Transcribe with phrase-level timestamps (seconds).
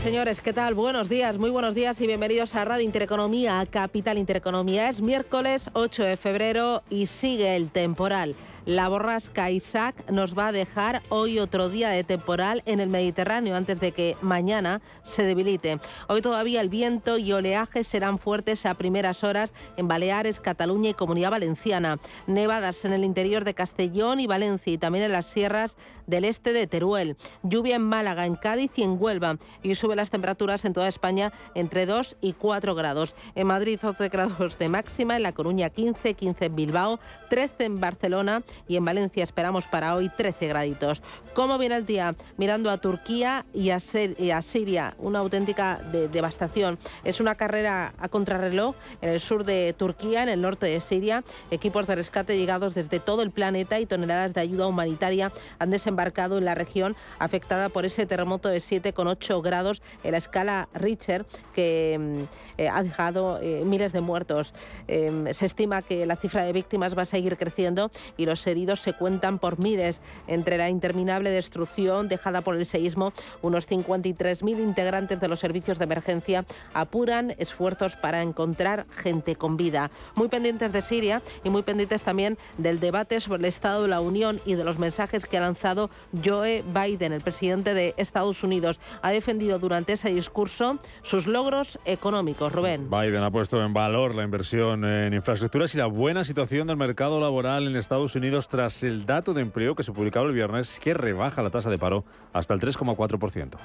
[0.00, 0.74] Señores, ¿qué tal?
[0.74, 4.88] Buenos días, muy buenos días y bienvenidos a Radio Intereconomía, a Capital Intereconomía.
[4.88, 8.34] Es miércoles 8 de febrero y sigue el temporal.
[8.66, 13.56] La borrasca Isaac nos va a dejar hoy otro día de temporal en el Mediterráneo
[13.56, 15.80] antes de que mañana se debilite.
[16.08, 20.94] Hoy todavía el viento y oleaje serán fuertes a primeras horas en Baleares, Cataluña y
[20.94, 21.98] Comunidad Valenciana.
[22.26, 26.52] Nevadas en el interior de Castellón y Valencia y también en las sierras del este
[26.52, 27.16] de Teruel.
[27.42, 29.38] Lluvia en Málaga, en Cádiz y en Huelva.
[29.62, 33.14] Y sube las temperaturas en toda España entre 2 y 4 grados.
[33.34, 37.00] En Madrid 11 grados de máxima, en La Coruña 15, 15 en Bilbao,
[37.30, 41.02] 13 en Barcelona y en Valencia esperamos para hoy 13 graditos.
[41.34, 42.14] ¿Cómo viene el día?
[42.36, 46.78] Mirando a Turquía y a, Siria, una auténtica devastación.
[47.04, 51.24] Es una carrera a contrarreloj en el sur de Turquía, en el norte de Siria.
[51.50, 56.38] Equipos de rescate llegados desde todo el planeta y toneladas de ayuda humanitaria han desembarcado
[56.38, 61.98] en la región afectada por ese terremoto de 7,8 grados en la escala Richter que
[61.98, 62.22] mm,
[62.58, 64.54] eh, ha dejado eh, miles de muertos.
[64.88, 68.80] Em, se estima que la cifra de víctimas va a seguir creciendo y los heridos
[68.80, 70.00] se cuentan por miles.
[70.26, 75.84] Entre la interminable destrucción dejada por el seísmo, unos 53.000 integrantes de los servicios de
[75.84, 79.90] emergencia apuran esfuerzos para encontrar gente con vida.
[80.14, 84.00] Muy pendientes de Siria y muy pendientes también del debate sobre el Estado de la
[84.00, 85.90] Unión y de los mensajes que ha lanzado
[86.24, 88.80] Joe Biden, el presidente de Estados Unidos.
[89.02, 92.52] Ha defendido durante ese discurso sus logros económicos.
[92.52, 92.88] Rubén.
[92.90, 97.20] Biden ha puesto en valor la inversión en infraestructuras y la buena situación del mercado
[97.20, 100.94] laboral en Estados Unidos tras el dato de empleo que se publicaba el viernes que
[100.94, 103.56] rebaja la tasa de paro hasta el 3,4%.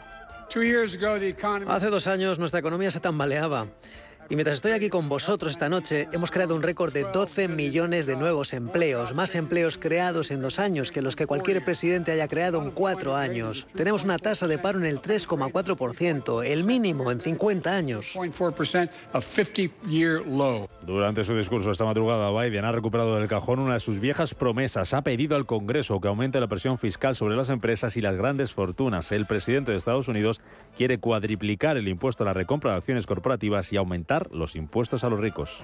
[1.67, 3.67] Hace dos años nuestra economía se tambaleaba.
[4.27, 8.07] Y mientras estoy aquí con vosotros esta noche, hemos creado un récord de 12 millones
[8.07, 12.27] de nuevos empleos, más empleos creados en dos años que los que cualquier presidente haya
[12.27, 13.67] creado en cuatro años.
[13.75, 18.15] Tenemos una tasa de paro en el 3,4%, el mínimo en 50 años.
[20.81, 24.95] Durante su discurso esta madrugada, Biden ha recuperado del cajón una de sus viejas promesas.
[24.95, 28.53] Ha pedido al Congreso que aumente la presión fiscal sobre las empresas y las grandes
[28.53, 29.11] fortunas.
[29.11, 30.41] El presidente de Estados Unidos
[30.75, 35.09] quiere cuadriplicar el impuesto a la recompra de acciones corporativas y aumentar los impuestos a
[35.09, 35.61] los ricos.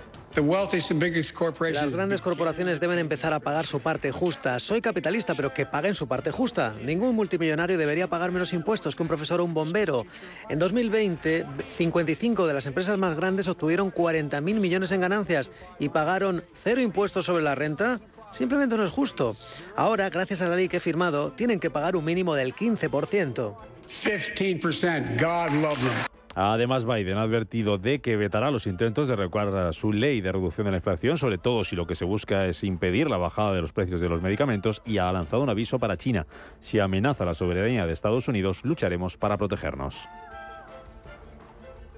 [1.74, 4.60] Las grandes corporaciones deben empezar a pagar su parte justa.
[4.60, 6.76] Soy capitalista, pero que paguen su parte justa.
[6.84, 10.06] Ningún multimillonario debería pagar menos impuestos que un profesor o un bombero.
[10.50, 16.44] En 2020, 55 de las empresas más grandes obtuvieron 40.000 millones en ganancias y pagaron
[16.56, 18.00] cero impuestos sobre la renta.
[18.32, 19.36] Simplemente no es justo.
[19.76, 23.56] Ahora, gracias a la ley que he firmado, tienen que pagar un mínimo del 15%.
[23.88, 25.20] 15%.
[25.20, 26.21] God love them.
[26.36, 30.66] Además, Biden ha advertido de que vetará los intentos de recuadrar su ley de reducción
[30.66, 33.62] de la inflación, sobre todo si lo que se busca es impedir la bajada de
[33.62, 36.26] los precios de los medicamentos, y ha lanzado un aviso para China.
[36.60, 40.08] Si amenaza la soberanía de Estados Unidos, lucharemos para protegernos.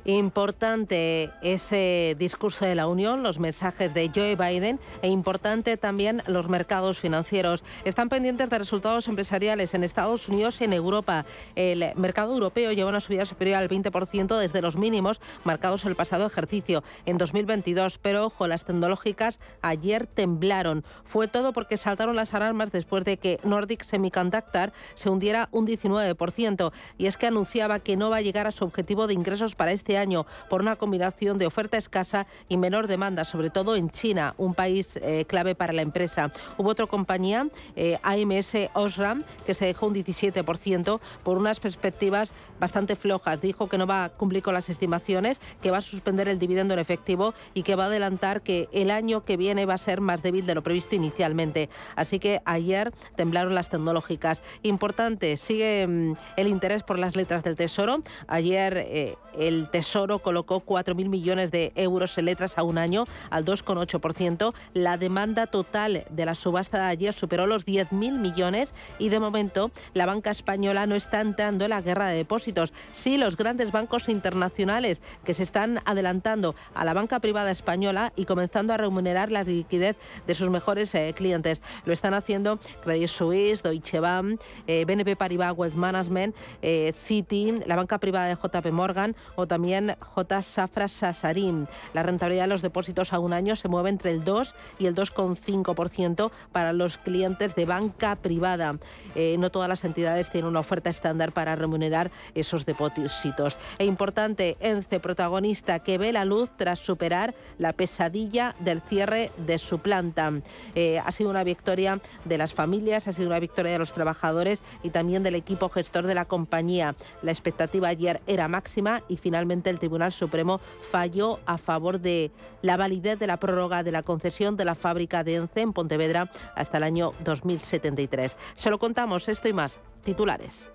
[0.05, 6.49] Importante ese discurso de la Unión, los mensajes de Joe Biden e importante también los
[6.49, 7.63] mercados financieros.
[7.85, 11.25] Están pendientes de resultados empresariales en Estados Unidos y en Europa.
[11.55, 16.25] El mercado europeo lleva una subida superior al 20% desde los mínimos marcados el pasado
[16.25, 20.83] ejercicio en 2022, pero ojo, las tecnológicas ayer temblaron.
[21.05, 26.73] Fue todo porque saltaron las alarmas después de que Nordic Semiconductor se hundiera un 19%
[26.97, 29.71] y es que anunciaba que no va a llegar a su objetivo de ingresos para
[29.71, 34.33] este año por una combinación de oferta escasa y menor demanda, sobre todo en China,
[34.37, 36.31] un país eh, clave para la empresa.
[36.57, 42.95] Hubo otra compañía, eh, AMS Osram, que se dejó un 17% por unas perspectivas bastante
[42.95, 43.41] flojas.
[43.41, 46.73] Dijo que no va a cumplir con las estimaciones, que va a suspender el dividendo
[46.73, 50.01] en efectivo y que va a adelantar que el año que viene va a ser
[50.01, 51.69] más débil de lo previsto inicialmente.
[51.95, 54.41] Así que ayer temblaron las tecnológicas.
[54.61, 58.01] Importante, sigue mm, el interés por las letras del Tesoro.
[58.27, 63.03] Ayer eh, el Tesoro Tesoro colocó 4.000 millones de euros en letras a un año,
[63.29, 64.53] al 2,8%.
[64.73, 69.71] La demanda total de la subasta de ayer superó los 10.000 millones y de momento
[69.93, 72.71] la banca española no está entrando en la guerra de depósitos.
[72.93, 78.23] Sí, los grandes bancos internacionales que se están adelantando a la banca privada española y
[78.23, 81.61] comenzando a remunerar la liquidez de sus mejores eh, clientes.
[81.83, 87.75] Lo están haciendo Credit Suisse, Deutsche Bank, eh, BNP Paribas Wealth Management, eh, Citi, la
[87.75, 90.41] banca privada de JP Morgan o también J.
[90.41, 91.65] Safra Sasarim.
[91.93, 94.95] La rentabilidad de los depósitos a un año se mueve entre el 2 y el
[94.95, 98.77] 2,5% para los clientes de banca privada.
[99.15, 103.57] Eh, no todas las entidades tienen una oferta estándar para remunerar esos depósitos.
[103.77, 109.57] E importante, ENCE, protagonista que ve la luz tras superar la pesadilla del cierre de
[109.57, 110.31] su planta.
[110.75, 114.61] Eh, ha sido una victoria de las familias, ha sido una victoria de los trabajadores
[114.83, 116.95] y también del equipo gestor de la compañía.
[117.21, 122.31] La expectativa ayer era máxima y finalmente el Tribunal Supremo falló a favor de
[122.61, 126.31] la validez de la prórroga de la concesión de la fábrica de ENCE en Pontevedra
[126.55, 128.37] hasta el año 2073.
[128.55, 129.79] Se lo contamos esto y más.
[130.03, 130.69] Titulares.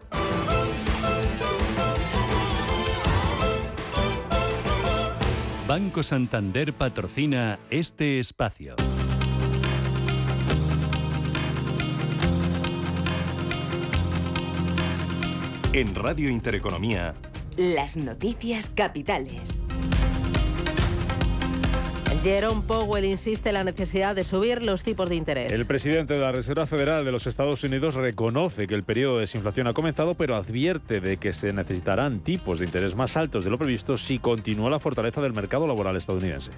[5.69, 8.75] Banco Santander patrocina este espacio.
[15.75, 17.15] En Radio Intereconomía.
[17.59, 19.59] Las noticias capitales.
[22.23, 25.53] Jerome Powell insiste en la necesidad de subir los tipos de interés.
[25.53, 29.23] El presidente de la Reserva Federal de los Estados Unidos reconoce que el periodo de
[29.23, 33.51] desinflación ha comenzado, pero advierte de que se necesitarán tipos de interés más altos de
[33.51, 36.53] lo previsto si continúa la fortaleza del mercado laboral estadounidense.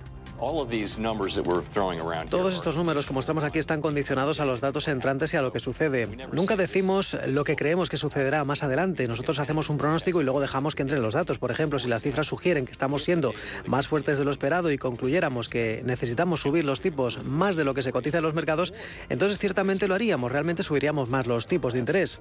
[2.31, 5.53] Todos estos números que mostramos aquí están condicionados a los datos entrantes y a lo
[5.53, 6.09] que sucede.
[6.33, 9.07] Nunca decimos lo que creemos que sucederá más adelante.
[9.07, 11.39] Nosotros hacemos un pronóstico y luego dejamos que entren los datos.
[11.39, 13.33] Por ejemplo, si las cifras sugieren que estamos siendo
[13.67, 17.75] más fuertes de lo esperado y concluyéramos que necesitamos subir los tipos más de lo
[17.75, 18.73] que se cotiza en los mercados,
[19.11, 20.33] entonces ciertamente lo haríamos.
[20.33, 22.19] Realmente subiríamos más los tipos de interés.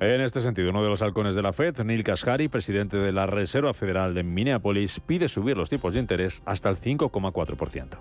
[0.00, 3.26] En este sentido, uno de los halcones de la Fed, Neil Kashkari, presidente de la
[3.26, 7.98] Reserva Federal de Minneapolis, pide subir los tipos de interés hasta el 5,4%.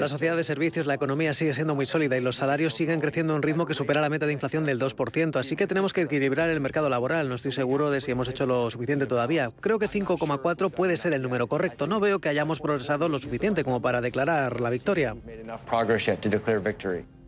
[0.00, 3.34] La sociedad de servicios, la economía sigue siendo muy sólida y los salarios siguen creciendo
[3.34, 6.00] a un ritmo que supera la meta de inflación del 2%, así que tenemos que
[6.00, 7.28] equilibrar el mercado laboral.
[7.28, 9.50] No estoy seguro de si hemos hecho lo suficiente todavía.
[9.60, 11.86] Creo que 5,4 puede ser el número correcto.
[11.86, 15.14] No veo que hayamos progresado lo suficiente como para declarar la victoria.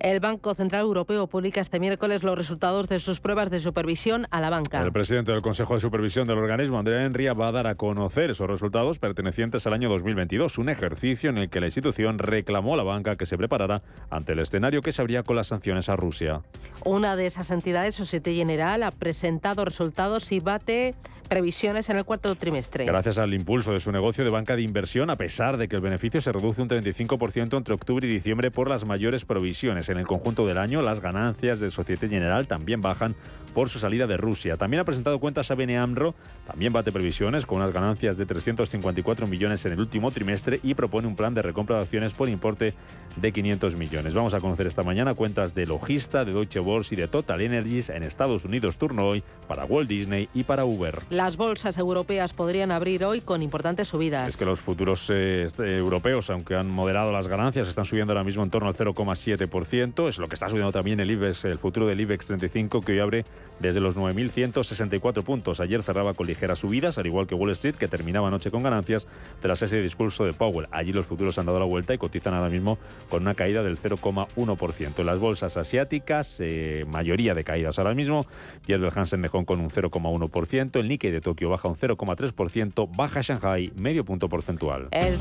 [0.04, 4.38] El Banco Central Europeo publica este miércoles los resultados de sus pruebas de supervisión a
[4.38, 4.82] la banca.
[4.82, 8.28] El presidente del Consejo de Supervisión del organismo, Andrea Enria, va a dar a conocer
[8.28, 12.76] esos resultados pertenecientes al año 2022, un ejercicio en el que la institución reclamó a
[12.76, 13.80] la banca que se preparara
[14.10, 16.42] ante el escenario que se abría con las sanciones a Rusia.
[16.84, 20.94] Una de esas entidades, Societe General, ha presentado resultados y bate
[21.28, 22.84] previsiones en el cuarto trimestre.
[22.84, 25.82] Gracias al impulso de su negocio de banca de inversión, a pesar de que el
[25.82, 29.88] beneficio se reduce un 35% entre octubre y diciembre por las mayores provisiones.
[29.94, 33.14] En el conjunto del año, las ganancias de Societe General también bajan
[33.54, 34.56] por su salida de Rusia.
[34.56, 36.14] También ha presentado cuentas a Bene AMRO,
[36.46, 41.06] también bate previsiones con unas ganancias de 354 millones en el último trimestre y propone
[41.06, 42.74] un plan de recompra de acciones por importe
[43.16, 44.12] de 500 millones.
[44.12, 47.88] Vamos a conocer esta mañana cuentas de Logista, de Deutsche Börse y de Total Energies
[47.90, 51.02] en Estados Unidos turno hoy para Walt Disney y para Uber.
[51.10, 54.28] Las bolsas europeas podrían abrir hoy con importantes subidas.
[54.28, 58.24] Es que los futuros eh, este, europeos, aunque han moderado las ganancias, están subiendo ahora
[58.24, 59.83] mismo en torno al 0,7%.
[59.84, 63.00] Es lo que está subiendo también el IBEX, el futuro del IBEX 35, que hoy
[63.00, 63.24] abre
[63.60, 65.60] desde los 9.164 puntos.
[65.60, 69.06] Ayer cerraba con ligeras subidas, al igual que Wall Street, que terminaba anoche con ganancias
[69.42, 70.68] tras ese discurso de Powell.
[70.70, 72.78] Allí los futuros han dado la vuelta y cotizan ahora mismo
[73.10, 75.04] con una caída del 0,1%.
[75.04, 78.26] Las bolsas asiáticas, eh, mayoría de caídas ahora mismo.
[78.64, 82.88] Pierde el Hansen de Hong Kong un 0,1%, el Nikkei de Tokio baja un 0,3%,
[82.96, 84.88] baja Shanghai medio punto porcentual.
[84.92, 85.18] El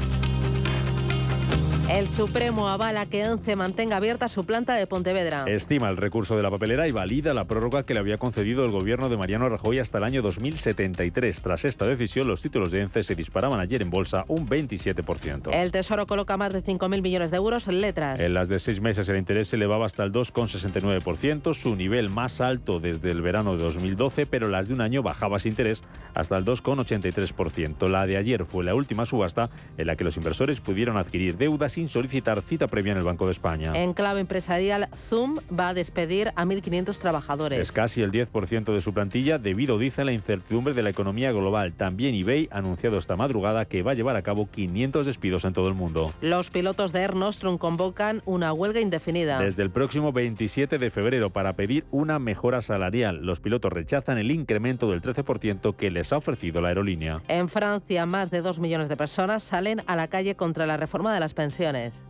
[2.14, 5.46] Supremo avala que ENCE mantenga abierta su planta de Pontevedra.
[5.48, 8.72] Estima el recurso de la papelera y valida la prórroga que le había concedido el
[8.72, 11.42] gobierno de Mariano Rajoy hasta el año 2073.
[11.42, 15.50] Tras esta decisión, los títulos de ENCE se disparaban ayer en bolsa un 27%.
[15.54, 18.20] El Tesoro coloca más de 5.000 millones de euros en letras.
[18.20, 22.42] En las de seis meses el interés se elevaba hasta el 2,69%, su nivel más
[22.42, 26.38] alto desde el verano de 2012, pero las de un año bajaba ese interés hasta
[26.38, 27.88] el 2,83%.
[27.90, 29.50] La de ayer fue la última subasta
[29.80, 33.26] en la que los inversores pudieron adquirir deudas sin solicitar cita previa en el Banco
[33.26, 33.74] de España.
[33.76, 37.60] En clave empresarial, Zoom va a despedir a 1.500 trabajadores.
[37.60, 41.32] Es casi el 10% de su plantilla debido, dice, a la incertidumbre de la economía
[41.32, 41.74] global.
[41.74, 45.54] También eBay ha anunciado esta madrugada que va a llevar a cabo 500 despidos en
[45.54, 46.14] todo el mundo.
[46.22, 49.40] Los pilotos de Air Nostrum convocan una huelga indefinida.
[49.40, 53.26] Desde el próximo 27 de febrero para pedir una mejora salarial.
[53.26, 57.22] Los pilotos rechazan el incremento del 13% que les ha ofrecido la aerolínea.
[57.28, 61.14] En Francia, más de 2 millones de personas salen a la calle contra la reforma
[61.14, 62.04] de las pensiones opciones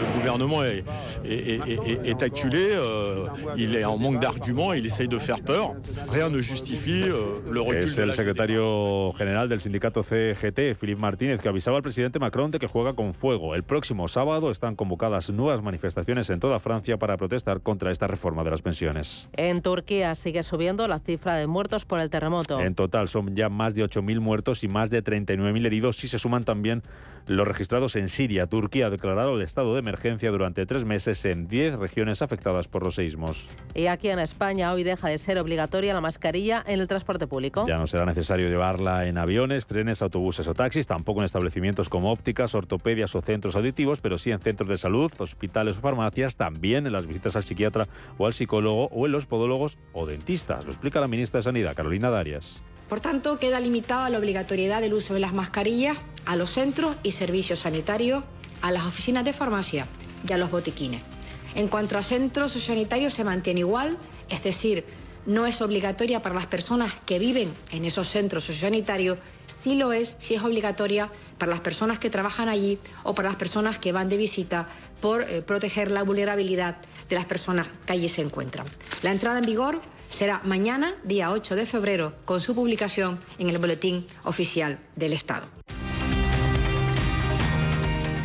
[0.00, 0.84] le gouvernement est,
[1.24, 3.26] est, acculé, euh,
[3.56, 5.74] il est en manque d'arguments, il essaye de faire peur.
[6.10, 7.84] Rien ne justifie euh, le recul.
[7.84, 12.58] Es el secretario general del sindicato CGT, Philippe Martínez, que avisaba al presidente Macron de
[12.58, 13.54] que juega con fuego.
[13.54, 18.44] El próximo sábado están convocadas nuevas manifestaciones en toda Francia para protestar contra esta reforma
[18.44, 19.28] de las pensiones.
[19.36, 22.60] En Turquía sigue subiendo la cifra de muertos por el terremoto.
[22.60, 26.18] En total son ya más de 8.000 muertos y más de 39.000 heridos si se
[26.18, 26.82] suman también
[27.26, 28.46] los registrados en Siria.
[28.46, 29.89] Turquía ha declarado el estado de emergencia
[30.30, 33.46] durante tres meses en 10 regiones afectadas por los seísmos.
[33.74, 37.64] Y aquí en España hoy deja de ser obligatoria la mascarilla en el transporte público.
[37.66, 42.12] Ya no será necesario llevarla en aviones, trenes, autobuses o taxis, tampoco en establecimientos como
[42.12, 46.86] ópticas, ortopedias o centros auditivos, pero sí en centros de salud, hospitales o farmacias, también
[46.86, 47.86] en las visitas al psiquiatra
[48.18, 50.64] o al psicólogo o en los podólogos o dentistas.
[50.64, 52.60] Lo explica la ministra de Sanidad, Carolina Darias.
[52.88, 57.12] Por tanto, queda limitada la obligatoriedad del uso de las mascarillas a los centros y
[57.12, 58.24] servicios sanitarios,
[58.62, 59.86] a las oficinas de farmacia
[60.28, 61.02] y a los botiquines.
[61.54, 63.98] En cuanto a centros sanitarios se mantiene igual,
[64.28, 64.84] es decir,
[65.26, 70.16] no es obligatoria para las personas que viven en esos centros sociosanitarios, sí lo es,
[70.18, 74.08] sí es obligatoria para las personas que trabajan allí o para las personas que van
[74.08, 74.68] de visita
[75.00, 78.66] por eh, proteger la vulnerabilidad de las personas que allí se encuentran.
[79.02, 83.58] La entrada en vigor será mañana, día 8 de febrero, con su publicación en el
[83.58, 85.46] Boletín Oficial del Estado.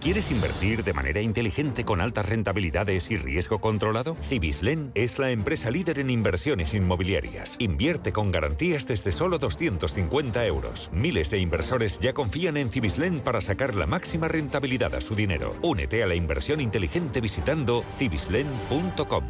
[0.00, 4.16] ¿Quieres invertir de manera inteligente con altas rentabilidades y riesgo controlado?
[4.22, 7.56] Cibislen es la empresa líder en inversiones inmobiliarias.
[7.58, 10.88] Invierte con garantías desde solo 250 euros.
[10.94, 15.54] Miles de inversores ya confían en Cibislen para sacar la máxima rentabilidad a su dinero.
[15.62, 19.24] Únete a la inversión inteligente visitando cibislen.com.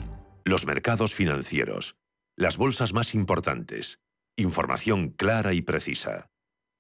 [0.44, 1.96] Los mercados financieros.
[2.36, 3.98] Las bolsas más importantes.
[4.36, 6.30] Información clara y precisa.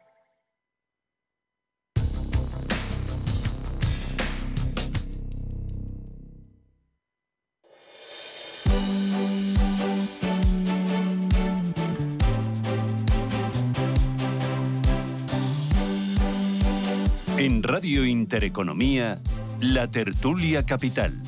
[17.41, 19.17] En Radio Intereconomía,
[19.61, 21.23] La Tertulia Capital.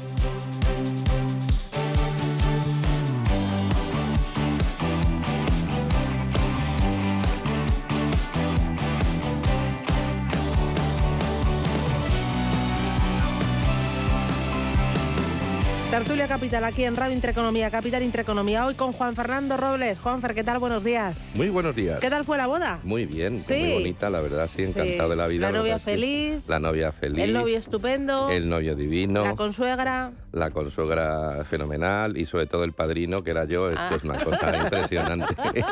[16.04, 18.66] Tertulia Capital aquí en Radio Intereconomía, Capital Intereconomía.
[18.66, 19.98] Hoy con Juan Fernando Robles.
[20.00, 20.60] Juanfer, ¿qué tal?
[20.60, 21.32] Buenos días.
[21.36, 22.00] Muy buenos días.
[22.02, 22.80] ¿Qué tal fue la boda?
[22.84, 23.54] Muy bien, Sí.
[23.54, 25.50] muy bonita, la verdad, sí, encantado de la vida.
[25.50, 26.44] La novia feliz.
[26.50, 27.24] La novia feliz.
[27.24, 28.30] El novio estupendo.
[28.30, 29.24] El novio divino.
[29.24, 30.12] La consuegra.
[30.34, 33.96] La consuegra fenomenal y sobre todo el padrino, que era yo, esto Ah.
[33.96, 35.34] es una cosa impresionante.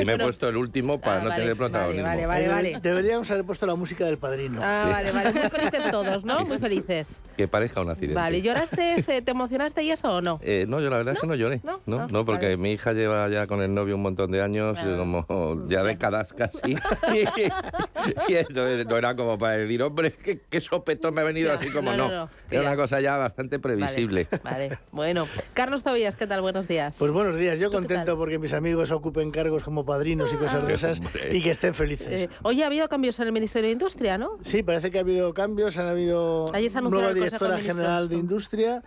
[0.00, 2.04] y me he puesto el último para Ah, no vale, tener protagonismo.
[2.06, 2.70] vale, vale, vale.
[2.72, 4.60] Eh, Deberíamos haber puesto la música del padrino.
[4.62, 5.32] Ah, vale, vale.
[5.32, 6.44] Muy felices todos, ¿no?
[6.44, 7.20] Muy felices.
[7.36, 8.14] Que parezca un accidente.
[8.14, 9.02] Vale, ¿lloraste?
[9.02, 10.38] se- ¿Te emocionaste y eso o no?
[10.42, 11.60] Eh, no, yo la verdad es que no lloré.
[11.64, 12.56] No, No, ah, no, porque vale.
[12.56, 14.94] mi hija lleva ya con el novio un montón de años, Ah.
[14.96, 16.76] como ya décadas casi.
[18.28, 21.54] y entonces no era como para decir, hombre, qué, qué sopetón me ha venido Ya,
[21.54, 22.08] así como no, no.
[22.08, 22.68] no, no, Era ya.
[22.68, 24.26] una cosa ya bastante previsible.
[24.42, 25.26] Vale, bueno.
[25.54, 26.40] Carlos Tobías, ¿qué tal?
[26.40, 26.96] Buenos días.
[26.98, 30.36] Pues buenos días, yo ¿Tú qué contento porque mis amigos ocupen cargos como padrinos y
[30.36, 31.00] cosas de esas
[31.32, 32.24] y que estén felices.
[32.24, 34.38] Eh, hoy ha habido cambios en el Ministerio de Industria, ¿no?
[34.42, 36.52] Sí, parece que ha habido cambios, han habido
[36.82, 38.82] nueva directora de general de Industria,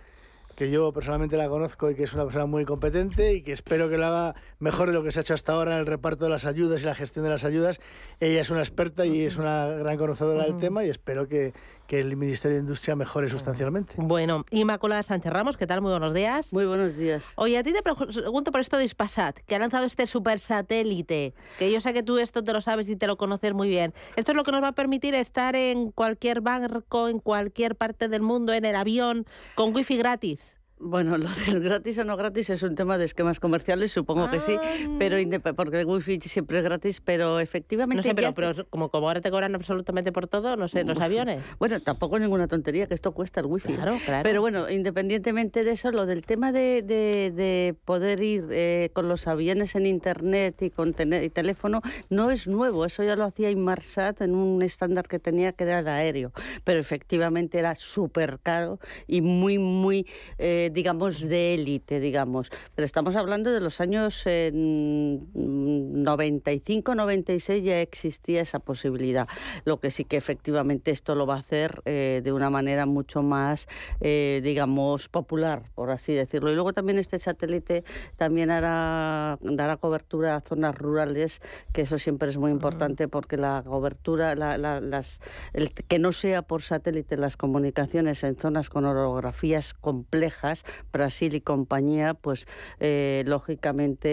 [0.56, 3.90] que yo personalmente la conozco y que es una persona muy competente y que espero
[3.90, 6.24] que lo haga mejor de lo que se ha hecho hasta ahora en el reparto
[6.24, 7.80] de las ayudas y la gestión de las ayudas.
[8.20, 11.52] Ella es una experta y es una gran conocedora del tema y espero que,
[11.88, 13.94] que el Ministerio de Industria mejore sustancialmente.
[13.96, 15.82] Bueno, Inmaculada Sánchez Ramos, ¿qué tal?
[15.82, 16.52] Muy buenos días.
[16.52, 17.32] Muy buenos días.
[17.36, 21.34] Oye, a ti te pregunto por esto de Ispasat, que ha lanzado este super satélite,
[21.58, 23.92] que yo sé que tú esto te lo sabes y te lo conoces muy bien.
[24.14, 28.06] Esto es lo que nos va a permitir estar en cualquier barco, en cualquier parte
[28.08, 29.26] del mundo, en el avión,
[29.56, 30.61] con wifi gratis.
[30.84, 34.40] Bueno, lo del gratis o no gratis es un tema de esquemas comerciales, supongo que
[34.40, 34.56] sí,
[34.98, 37.96] pero indep- porque el wifi siempre es gratis, pero efectivamente...
[37.96, 40.98] No sé, pero, pero como, como ahora te cobran absolutamente por todo, no sé, los
[41.00, 41.44] aviones.
[41.60, 43.74] Bueno, tampoco es ninguna tontería, que esto cuesta el wifi.
[43.74, 44.22] Claro, claro.
[44.24, 49.08] Pero bueno, independientemente de eso, lo del tema de, de- de poder ir eh, con
[49.08, 52.84] los aviones en internet y con tele- y teléfono no es nuevo.
[52.84, 56.32] Eso ya lo hacía Inmarsat en un estándar que tenía que era el aéreo.
[56.64, 60.06] Pero efectivamente era súper caro y muy, muy,
[60.38, 62.50] eh, digamos, de élite, digamos.
[62.74, 69.28] Pero estamos hablando de los años eh, 95, 96 ya existía esa posibilidad.
[69.64, 73.22] Lo que sí que efectivamente esto lo va a hacer eh, de una manera mucho
[73.22, 73.68] más,
[74.00, 76.50] eh, digamos, popular, por así decirlo.
[76.50, 77.84] Y luego también este satélite
[78.16, 81.40] también hará, dará cobertura a zonas rurales,
[81.72, 85.20] que eso siempre es muy importante porque la cobertura, la- la- las,
[85.52, 90.51] el que no sea por satélite las comunicaciones en zonas con orografías complejas,
[90.92, 92.46] Brasil y compañía, pues
[92.80, 94.08] eh, lógicamente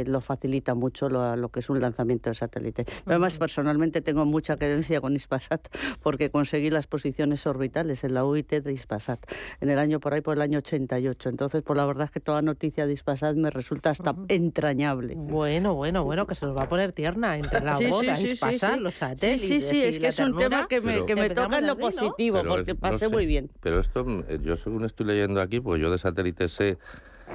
[0.00, 2.84] eh, lo facilita mucho lo, lo que es un lanzamiento de satélite.
[3.06, 5.68] Además, personalmente tengo mucha creencia con Ispasat
[6.02, 9.20] porque conseguí las posiciones orbitales en la UIT de Ispasat
[9.60, 11.28] en el año por ahí, por el año 88.
[11.28, 15.14] Entonces, por la verdad es que toda noticia de Ispasat me resulta hasta entrañable.
[15.16, 18.16] Bueno, bueno, bueno, que se nos va a poner tierna entre la Sí, sí, boda,
[18.16, 18.80] sí, sí, Ispasat, sí.
[18.80, 20.48] los satélites sí, sí, es que es un ternura.
[20.48, 23.26] tema que me, Pero- que me toca en lo positivo, porque no pasé sé, muy
[23.26, 23.50] bien.
[23.60, 26.78] Pero esto, mm, yo según estoy leyendo aquí, pues yo de satélites sé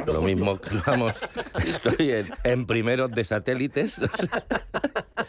[0.06, 1.13] lo mismo que vamos,
[1.63, 3.95] estoy en, en primeros de satélites.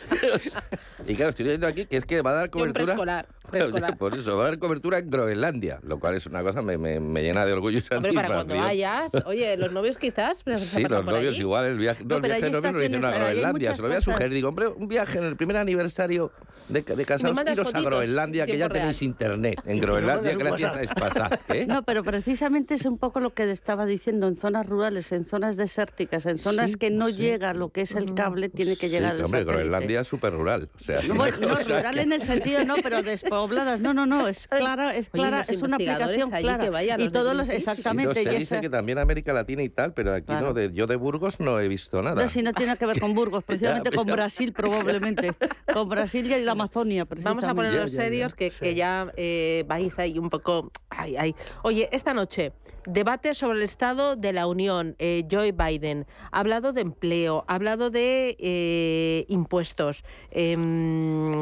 [1.07, 2.85] y claro, estoy leyendo aquí que es que va a dar cobertura.
[2.85, 3.97] preescolar, preescolar.
[3.97, 7.01] Por eso, va a dar cobertura en Groenlandia, lo cual es una cosa me, me,
[7.01, 8.65] me llena de orgullo Hombre, para cuando satisfacción.
[8.65, 11.41] vayas, oye, los novios quizás Sí, los por novios allí.
[11.41, 13.83] igual, el viaje, no, No, el pero viaje novios no lo dicen a Groenlandia, se
[13.83, 14.33] lo voy a sugerir.
[14.35, 16.33] Digo, hombre, un viaje en el primer aniversario
[16.69, 19.11] de, de casados, iros a Groenlandia, que ya tiempo tenéis real.
[19.11, 21.51] internet en Groenlandia gracias a Spasat.
[21.51, 21.67] ¿eh?
[21.67, 25.57] No, pero precisamente es un poco lo que estaba diciendo, en zonas rurales, en zonas
[25.57, 27.15] desérticas, en zonas Sí, que no sí.
[27.15, 29.53] llega lo que es el cable, tiene que Sí, llegar el hombre, satélite.
[29.53, 30.69] Groenlandia es súper rural.
[30.75, 33.81] O sea, No, bueno, no, rural que- en el sentido no, pero despobladas.
[33.81, 36.65] No, no, no, es clara, es Oye, clara, los es una aplicación clara.
[36.65, 37.47] que vayan, y los todos los.
[37.47, 40.27] Sí, no, exactamente, se y dice esa- que también América Latina y tal, pero aquí
[40.27, 40.49] Claro.
[40.49, 42.21] no, de, yo de Burgos no he visto nada.
[42.23, 44.07] No, si no tiene que ver con Burgos, precisamente Ya, con.
[44.11, 45.33] Brasil probablemente,
[45.73, 47.55] con Brasil y la Amazonia Vamos a precisamente.
[47.55, 50.73] ponernos serios, que, que ya eh, vais ahí un poco...
[50.89, 51.35] Ay, ay.
[51.63, 52.53] Oye, esta noche,
[52.87, 54.97] debate sobre el estado de la Unión.
[54.99, 60.05] Eh, Joe Biden ha hablado de empleo, ha hablado de eh, impuestos.
[60.31, 61.33] Em,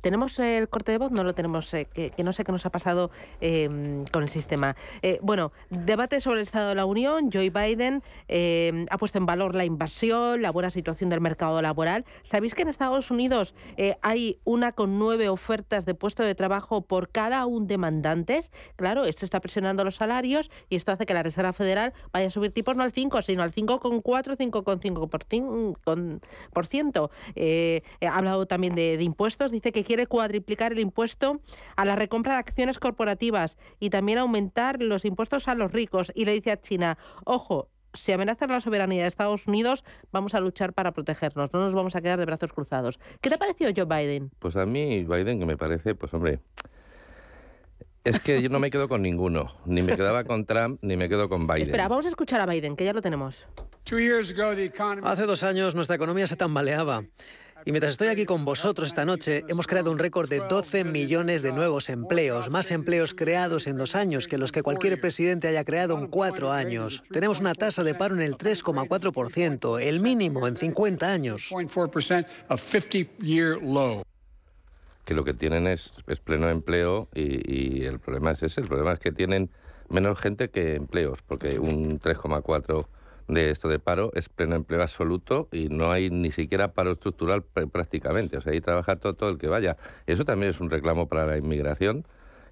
[0.00, 1.10] ¿Tenemos el corte de voz?
[1.10, 3.10] No lo tenemos, eh, que, no sé qué nos ha pasado
[3.40, 4.76] em, con el sistema.
[5.02, 7.30] Eh, bueno, debate sobre el Estado de la Unión.
[7.32, 12.04] Joe Biden em, ha puesto en valor la inversión, la buena situación del mercado laboral.
[12.22, 16.82] ¿Sabéis que en Estados Unidos eh, hay una con nueve ofertas de puesto de trabajo
[16.82, 18.52] por cada un demandantes?
[18.76, 22.30] Claro, esto está presionando los salarios y esto hace que la Reserva Federal vaya a
[22.30, 25.78] subir tipos no al 5, sino al 5,4, 5,5%.
[25.84, 26.20] por
[26.52, 27.10] por ciento.
[27.36, 29.52] Ha hablado también de, de impuestos.
[29.52, 31.40] Dice que quiere cuadriplicar el impuesto
[31.74, 36.12] a la recompra de acciones corporativas y también aumentar los impuestos a los ricos.
[36.14, 40.40] Y le dice a China, ojo, si amenazan la soberanía de Estados Unidos, vamos a
[40.40, 43.00] luchar para protegernos, no nos vamos a quedar de brazos cruzados.
[43.20, 44.30] ¿Qué te ha parecido Joe Biden?
[44.38, 46.38] Pues a mí Biden, que me parece, pues hombre,
[48.04, 49.56] Es que yo no me quedo con ninguno.
[49.66, 51.62] Ni me quedaba con Trump, ni me quedo con Biden.
[51.62, 53.48] Espera, vamos a escuchar a Biden, que ya lo tenemos.
[55.02, 57.02] Hace dos años nuestra economía se tambaleaba.
[57.64, 61.42] Y mientras estoy aquí con vosotros esta noche, hemos creado un récord de 12 millones
[61.42, 65.64] de nuevos empleos, más empleos creados en dos años que los que cualquier presidente haya
[65.64, 67.02] creado en cuatro años.
[67.10, 71.50] Tenemos una tasa de paro en el 3,4%, el mínimo en 50 años.
[75.04, 78.68] Que lo que tienen es, es pleno empleo y, y el problema es ese, el
[78.68, 79.50] problema es que tienen
[79.88, 82.86] menos gente que empleos, porque un 3,4
[83.34, 87.42] de esto de paro es pleno empleo absoluto y no hay ni siquiera paro estructural
[87.42, 88.36] prácticamente.
[88.36, 89.76] O sea, ahí trabaja todo, todo el que vaya.
[90.06, 92.04] Eso también es un reclamo para la inmigración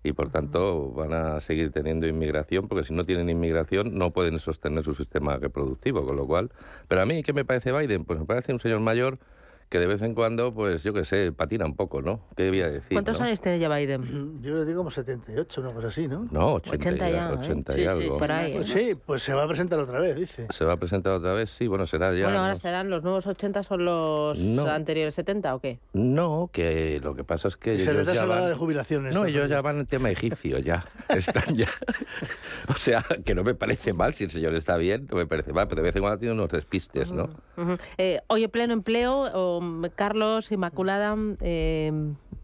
[0.03, 4.39] y por tanto van a seguir teniendo inmigración porque si no tienen inmigración no pueden
[4.39, 6.51] sostener su sistema reproductivo, con lo cual...
[6.89, 8.05] Pero a mí, ¿qué me parece Biden?
[8.05, 9.19] Pues me parece un señor mayor
[9.69, 12.21] que de vez en cuando, pues yo qué sé, patina un poco, ¿no?
[12.37, 12.93] ¿Qué voy a decir?
[12.95, 13.27] ¿Cuántos ¿no?
[13.27, 14.41] años tiene ya Biden?
[14.43, 16.27] Yo le digo como 78, una cosa así, ¿no?
[16.31, 17.37] No, 80, 80 ya, ya, ¿eh?
[17.39, 18.55] 80 Sí, por ahí.
[18.55, 20.47] Pues sí, pues se va a presentar otra vez, dice.
[20.53, 21.51] ¿Se va a presentar otra vez?
[21.51, 22.25] Sí, bueno, será ya...
[22.25, 22.59] bueno, ahora ¿no?
[22.59, 24.67] serán los nuevos 80 son los No.
[24.69, 25.79] anteriores 70 o qué?
[25.93, 29.07] No, que lo que pasa es que Se retrasa ya la edad van- de jubilación.
[29.07, 30.87] en No, ellos ya van en tema egipcio, ya.
[31.11, 31.69] Están ya.
[32.69, 35.53] o sea, que no me parece mal, si el señor está bien, no me parece
[35.53, 37.25] mal, pero de vez en cuando tiene unos despistes, ¿no?
[37.57, 37.77] Ujú.
[37.99, 41.93] Eh, oye, pleno empleo, o, mm, Carlos, Inmaculada, eh,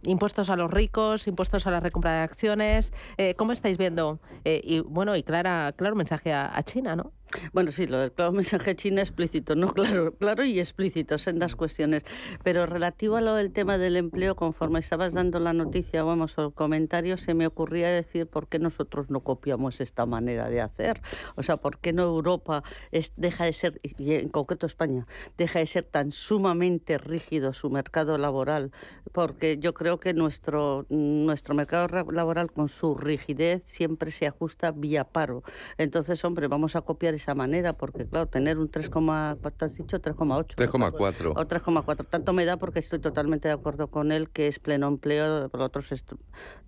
[0.03, 2.93] impuestos a los ricos, impuestos a la recompra de acciones.
[3.17, 4.19] eh, ¿Cómo estáis viendo?
[4.45, 7.13] Eh, y bueno, y clara, claro mensaje a China, ¿no?
[7.53, 12.05] Bueno, sí, lo del claro mensaje China explícito, no claro, claro y explícito, sendas cuestiones.
[12.45, 16.47] Pero relativo a lo del tema del empleo, conforme estabas dando la noticia, vamos, o
[16.47, 21.01] el comentario, se me ocurría decir por qué nosotros no copiamos esta manera de hacer.
[21.35, 25.07] O sea, por qué no Europa es, deja de ser, y en concreto España,
[25.37, 28.71] deja de ser tan sumamente rígido su mercado laboral,
[29.13, 34.71] porque yo creo que nuestro, nuestro mercado ra- laboral con su rigidez siempre se ajusta
[34.71, 35.43] vía paro.
[35.79, 40.01] Entonces, hombre, vamos a copiar esa manera, porque claro, tener un 3, ¿cuánto has dicho?
[40.01, 40.55] 3,8.
[40.57, 41.33] 3,4.
[41.37, 42.07] O 3,4.
[42.09, 45.61] Tanto me da porque estoy totalmente de acuerdo con él que es pleno empleo, por
[45.63, 46.19] otros estru-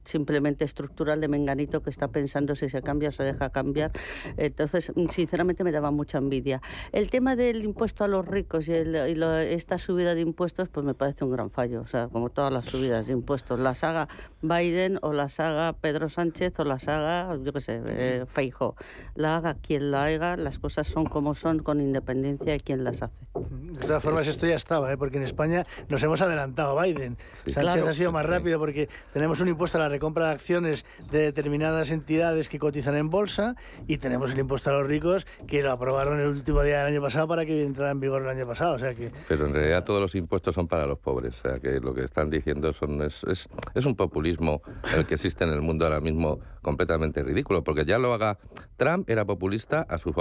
[0.05, 3.91] simplemente estructural de Menganito que está pensando si se cambia o se deja cambiar.
[4.37, 6.61] Entonces, mm, sinceramente me daba mucha envidia.
[6.93, 10.69] El tema del impuesto a los ricos y, el- y lo- esta subida de impuestos,
[10.69, 11.81] pues me parece un gran fallo.
[11.83, 14.09] O sea, como todas las subidas de impuestos, las haga
[14.43, 18.77] Biden o las haga Pedro Sánchez o las haga, yo qué sé, eh, Feijóo.
[19.15, 23.03] La haga quien la haga, las cosas son como son con independencia de quien las
[23.03, 23.14] hace.
[23.35, 24.96] De todas formas, esto ya estaba, ¿eh?
[24.96, 27.16] porque en España nos hemos adelantado a Biden.
[27.44, 27.53] Sí.
[27.53, 27.88] Sánchez Claro.
[27.88, 31.90] ha sido más rápido porque tenemos un impuesto a la recompra de acciones de determinadas
[31.90, 36.20] entidades que cotizan en bolsa y tenemos el impuesto a los ricos que lo aprobaron
[36.20, 38.75] el último día del año pasado para que entrara en vigor el año pasado.
[38.75, 41.37] O sea que Pero en realidad todos los impuestos son para los pobres.
[41.38, 44.62] O sea, que lo que están diciendo son, es, es, es un populismo
[44.96, 48.38] el que existe en el mundo ahora mismo completamente ridículo, porque ya lo haga
[48.77, 50.12] Trump era populista a su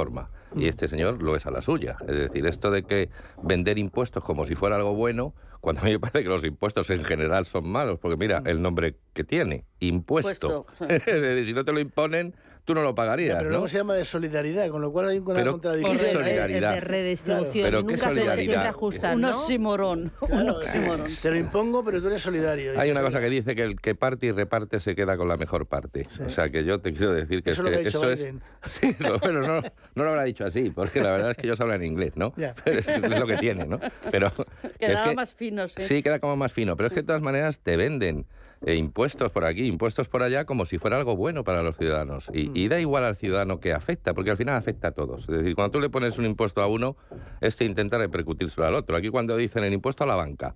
[0.56, 1.98] y este señor lo es a la suya.
[2.02, 3.10] Es decir, esto de que
[3.44, 5.34] vender impuestos como si fuera algo bueno,
[5.66, 8.62] cuando a mí me parece que los impuestos en general son malos, porque mira el
[8.62, 10.68] nombre que tiene, impuesto.
[11.46, 13.56] Si no te lo imponen, tú no lo pagarías, pero ¿no?
[13.56, 15.98] luego se llama de solidaridad, con lo cual hay una Pero, contradicción.
[15.98, 16.74] ¿qué de- solidaridad?
[16.74, 17.66] de redistribución.
[17.66, 18.44] Pero nunca se, solidaridad.
[18.52, 19.30] siempre ajustan, Un ¿no?
[19.40, 21.08] oxímoron, un Claro, oxímoron.
[21.22, 22.80] Te lo impongo, pero tú eres solidario.
[22.80, 25.38] Hay una cosa que dice que el que parte y reparte se queda con la
[25.38, 26.06] mejor parte.
[26.26, 28.10] O sea que yo te quiero decir que Eso es lo que, que ha dicho
[28.12, 28.34] eso es.
[28.70, 29.62] Sí, lo- bueno, no,
[29.96, 32.34] no lo habrá dicho así, porque la verdad es que ellos hablan inglés, ¿no?
[32.64, 33.80] Pero es, es lo que tiene, ¿no?
[34.12, 34.28] Pero
[34.64, 35.84] es Quedaba que- más fino, sí.
[35.84, 38.26] Sí, queda como más fino, pero es que de todas maneras te venden
[38.66, 42.30] eh, impuestos por aquí, impuestos por allá, como si fuera algo bueno para los ciudadanos.
[42.34, 45.22] Y, y da igual al ciudadano que afecta, porque al final afecta a todos.
[45.22, 46.96] Es decir, cuando tú le pones un impuesto a uno,
[47.42, 48.96] este intenta repercutírselo al otro.
[48.96, 50.56] Aquí cuando dicen el impuesto a la banca,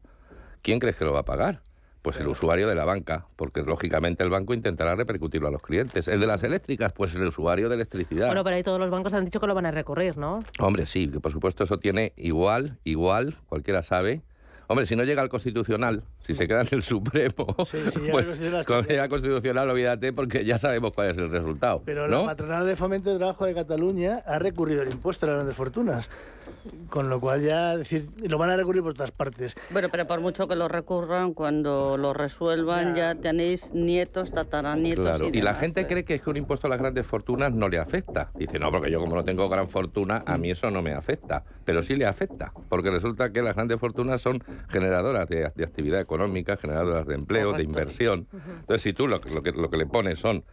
[0.61, 1.61] ¿quién crees que lo va a pagar?
[2.01, 6.07] Pues el usuario de la banca, porque lógicamente el banco intentará repercutirlo a los clientes.
[6.07, 8.27] El de las eléctricas, pues el usuario de electricidad.
[8.27, 10.39] Bueno, pero ahí todos los bancos han dicho que lo van a recurrir, ¿no?
[10.59, 14.21] Hombre, sí, que por supuesto eso tiene igual, igual, cualquiera sabe.
[14.71, 18.19] Hombre, si no llega al Constitucional, si se queda en el Supremo, Sí, si llega
[18.19, 21.81] al pues llega al Constitucional, olvídate, porque ya sabemos cuál es el resultado.
[21.83, 22.19] Pero ¿no?
[22.19, 25.55] la patronal de fomento de trabajo de Cataluña ha recurrido al impuesto a las grandes
[25.55, 26.11] fortunas.
[26.89, 29.55] Con lo cual ya, decir, lo van a recurrir por otras partes.
[29.69, 35.29] Bueno, pero por mucho que lo recurran, cuando lo resuelvan ya, tenéis nietos, tataranietos Claro,
[35.31, 35.87] y y la gente ¿eh?
[35.87, 38.31] cree que es que un impuesto a las grandes fortunas no le afecta.
[38.35, 41.43] Dice, no, porque yo como no tengo gran fortuna, a mí eso no me afecta.
[41.65, 45.99] Pero sí le afecta, porque resulta que las grandes fortunas son generadoras de, de actividad
[46.01, 48.27] económica, generadoras de empleo, de inversión.
[48.59, 50.43] Entonces, si tú lo, que- lo que, lo que le pones son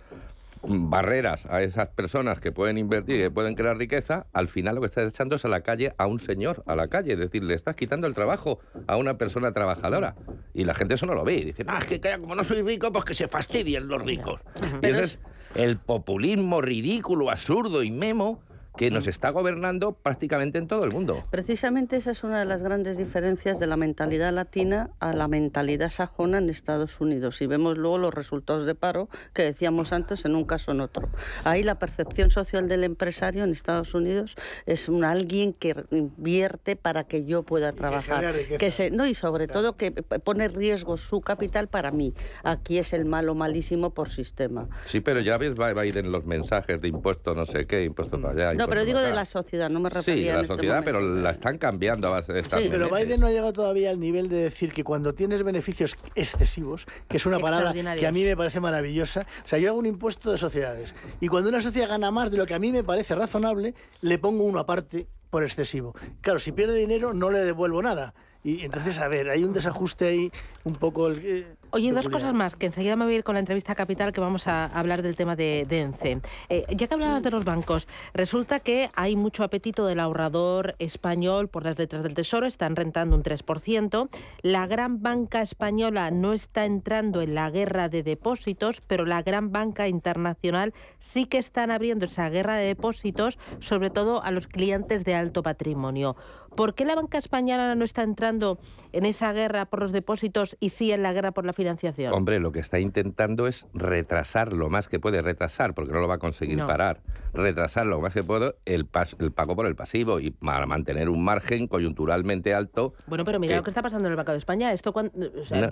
[0.69, 4.81] barreras a esas personas que pueden invertir y que pueden crear riqueza, al final lo
[4.81, 7.13] que estás echando es a la calle a un señor, a la calle.
[7.13, 10.17] Es decir, le estás quitando el trabajo a una persona trabajadora.
[10.55, 11.35] Y la gente eso no lo ve.
[11.35, 14.41] Y dice, ah, es que como no soy rico, pues que se fastidien los ricos.
[14.83, 15.19] Y ese es
[15.55, 18.43] el populismo ridículo, absurdo y memo
[18.77, 21.25] que nos está gobernando prácticamente en todo el mundo.
[21.31, 25.91] Precisamente esa es una de las grandes diferencias de la mentalidad latina a la mentalidad
[25.91, 27.41] sajona en Estados Unidos.
[27.43, 30.81] Y vemos luego los resultados de paro que decíamos antes en un caso o en
[30.81, 31.09] otro.
[31.45, 34.37] Ahí la percepción social del empresario en Estados Unidos
[34.67, 38.33] es un alguien que invierte para que yo pueda trabajar.
[38.59, 42.15] Que, se, no, y sobre todo que pone riesgo su capital para mí.
[42.43, 44.69] Aquí es el malo malísimo por sistema.
[44.85, 48.66] Sí, pero ya ves Biden los mensajes de impuesto no sé qué, impuesto para allá
[48.69, 51.31] pero digo de la sociedad, no me refería Sí, de la este sociedad, pero la
[51.31, 54.29] están cambiando a base de estas Sí, pero Biden no ha llegado todavía al nivel
[54.29, 58.37] de decir que cuando tienes beneficios excesivos, que es una palabra que a mí me
[58.37, 62.11] parece maravillosa, o sea, yo hago un impuesto de sociedades y cuando una sociedad gana
[62.11, 65.95] más de lo que a mí me parece razonable, le pongo uno aparte por excesivo.
[66.21, 68.15] Claro, si pierde dinero no le devuelvo nada.
[68.47, 70.31] Y entonces, a ver, hay un desajuste ahí
[70.63, 71.11] un poco...
[71.11, 74.13] Eh, Oye, dos cosas más, que enseguida me voy a ir con la entrevista Capital,
[74.13, 76.21] que vamos a hablar del tema de, ENCE.
[76.49, 81.49] Eh, ya que hablabas de los bancos, resulta que hay mucho apetito del ahorrador español
[81.49, 84.09] por las letras del Tesoro, están rentando un 3%.
[84.43, 89.51] La gran banca española no está entrando en la guerra de depósitos, pero la gran
[89.51, 95.05] banca internacional sí que están abriendo esa guerra de depósitos, sobre todo a los clientes
[95.05, 96.15] de alto patrimonio.
[96.57, 98.59] ¿Por qué la banca española no está entrando
[98.93, 102.15] en esa guerra por los depósitos y sí en la guerra por la financiación?
[102.15, 106.09] Hombre, lo que está intentando es retrasar lo más que puede, retrasar, porque no lo
[106.09, 107.03] va a conseguir parar,
[107.35, 108.89] retrasar lo más que puede el,
[109.19, 112.95] el pago por el pasivo y para mantener un margen coyunturalmente alto.
[113.07, 114.73] Bueno, pero mira lo que está pasando en el Banco de España.
[114.73, 114.95] Esto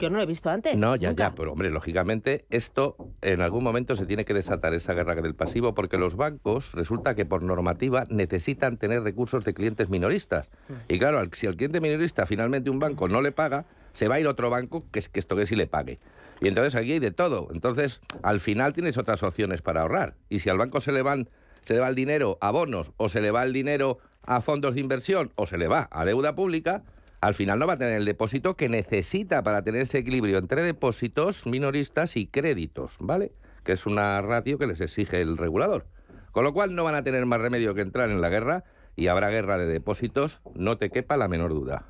[0.00, 0.76] yo no lo he visto antes.
[0.76, 4.92] No, ya, ya, pero hombre, lógicamente esto en algún momento se tiene que desatar esa
[4.92, 9.88] guerra del pasivo porque los bancos resulta que por normativa necesitan tener recursos de clientes
[9.88, 10.50] minoristas.
[10.88, 14.20] Y claro, si al cliente minorista finalmente un banco no le paga, se va a
[14.20, 15.98] ir otro banco que, que esto que sí le pague.
[16.40, 17.48] Y entonces aquí hay de todo.
[17.52, 20.14] Entonces, al final tienes otras opciones para ahorrar.
[20.28, 21.28] Y si al banco se le van
[21.64, 24.74] se le va el dinero a bonos o se le va el dinero a fondos
[24.74, 26.82] de inversión o se le va a deuda pública,
[27.20, 30.62] al final no va a tener el depósito que necesita para tener ese equilibrio entre
[30.62, 33.32] depósitos minoristas y créditos, ¿vale?
[33.64, 35.86] Que es una ratio que les exige el regulador.
[36.32, 38.64] Con lo cual no van a tener más remedio que entrar en la guerra
[38.96, 41.86] y habrá guerra de depósitos, no te quepa la menor duda.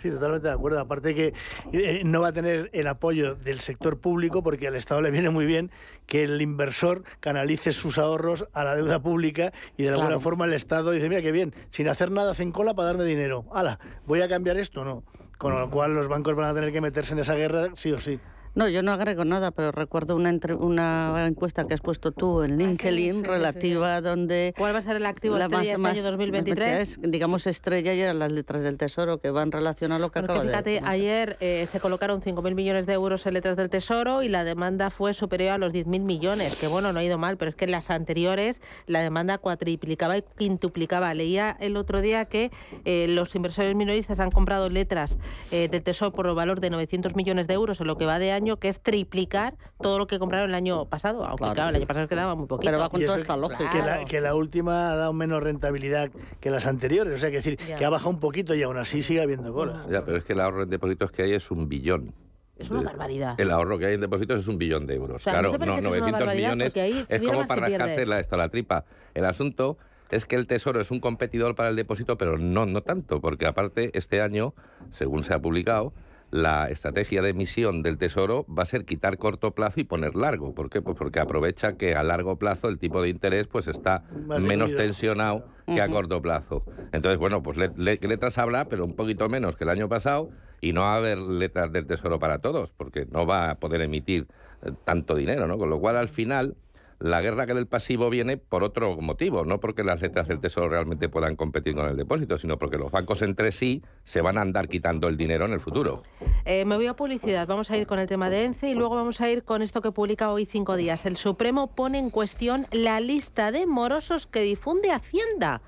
[0.00, 0.80] Sí, totalmente de acuerdo.
[0.80, 1.34] Aparte que
[1.72, 5.30] eh, no va a tener el apoyo del sector público porque al Estado le viene
[5.30, 5.70] muy bien
[6.06, 10.52] que el inversor canalice sus ahorros a la deuda pública y de alguna forma el
[10.52, 13.44] Estado dice, mira qué bien, sin hacer nada hacen cola para darme dinero.
[13.52, 13.78] ¡Hala!
[14.06, 14.84] ¿Voy a cambiar esto?
[14.84, 15.02] No.
[15.36, 17.98] Con lo cual los bancos van a tener que meterse en esa guerra sí o
[17.98, 18.20] sí.
[18.54, 22.52] No, yo no agrego nada, pero recuerdo una, una encuesta que has puesto tú en
[22.52, 24.54] ah, LinkedIn relativa a donde...
[24.56, 27.00] ¿Cuál va a ser el activo la estrella este año 2023?
[27.02, 30.48] digamos, estrella y eran las letras del Tesoro que van relacionadas a lo que Porque
[30.48, 34.44] fíjate, ayer eh, se colocaron 5.000 millones de euros en letras del Tesoro y la
[34.44, 37.54] demanda fue superior a los 10.000 millones, que bueno, no ha ido mal, pero es
[37.54, 41.12] que en las anteriores la demanda cuatriplicaba y quintuplicaba.
[41.14, 42.50] Leía el otro día que
[42.84, 45.18] eh, los inversores minoristas han comprado letras
[45.50, 48.18] eh, del Tesoro por el valor de 900 millones de euros en lo que va
[48.18, 51.76] de año que es triplicar todo lo que compraron el año pasado, aunque claro, el
[51.76, 52.70] año pasado quedaba muy poquito.
[52.70, 54.04] Pero va con toda esta lógica.
[54.04, 57.84] Que la, última ha dado menos rentabilidad que las anteriores, o sea, que decir, que
[57.84, 59.86] ha bajado un poquito y aún así sigue habiendo colas.
[59.88, 62.14] Ya, pero es que el ahorro en depósitos que hay es un billón.
[62.56, 63.40] Es una barbaridad.
[63.40, 65.22] El ahorro que hay en depósitos es un billón de euros.
[65.22, 68.84] claro, no, 900 millones es como para rascarse la, esto, la tripa.
[69.14, 69.78] El asunto
[70.10, 73.46] es que el Tesoro es un competidor para el depósito, pero no, no tanto, porque
[73.46, 74.54] aparte este año,
[74.90, 75.92] según se ha publicado,
[76.30, 80.54] la estrategia de emisión del Tesoro va a ser quitar corto plazo y poner largo.
[80.54, 80.82] ¿Por qué?
[80.82, 84.04] Pues porque aprovecha que a largo plazo el tipo de interés pues está
[84.42, 86.64] menos tensionado que a corto plazo.
[86.92, 90.82] Entonces, bueno, pues letras habrá, pero un poquito menos que el año pasado y no
[90.82, 94.26] va a haber letras del Tesoro para todos, porque no va a poder emitir
[94.62, 95.56] eh, tanto dinero, ¿no?
[95.58, 96.56] Con lo cual, al final
[97.00, 100.68] la guerra que del pasivo viene por otro motivo, no porque las letras del Tesoro
[100.68, 104.40] realmente puedan competir con el depósito, sino porque los bancos entre sí se van a
[104.40, 106.02] andar quitando el dinero en el futuro.
[106.44, 108.96] Eh, me voy a publicidad, vamos a ir con el tema de ENCE y luego
[108.96, 111.06] vamos a ir con esto que publica hoy cinco días.
[111.06, 115.60] El Supremo pone en cuestión la lista de morosos que difunde Hacienda.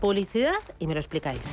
[0.00, 1.52] Publicidad y me lo explicáis.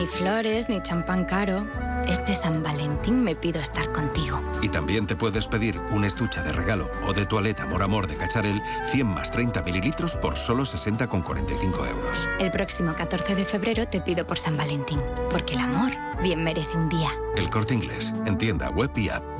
[0.00, 1.66] Ni flores, ni champán caro.
[2.08, 4.40] Este San Valentín me pido estar contigo.
[4.62, 8.16] Y también te puedes pedir un estuche de regalo o de toaleta Amor Amor de
[8.16, 12.26] Cacharel 100 más 30 mililitros por solo 60,45 euros.
[12.38, 16.78] El próximo 14 de febrero te pido por San Valentín, porque el amor bien merece
[16.78, 17.10] un día.
[17.36, 19.39] El corte inglés, en tienda web y app.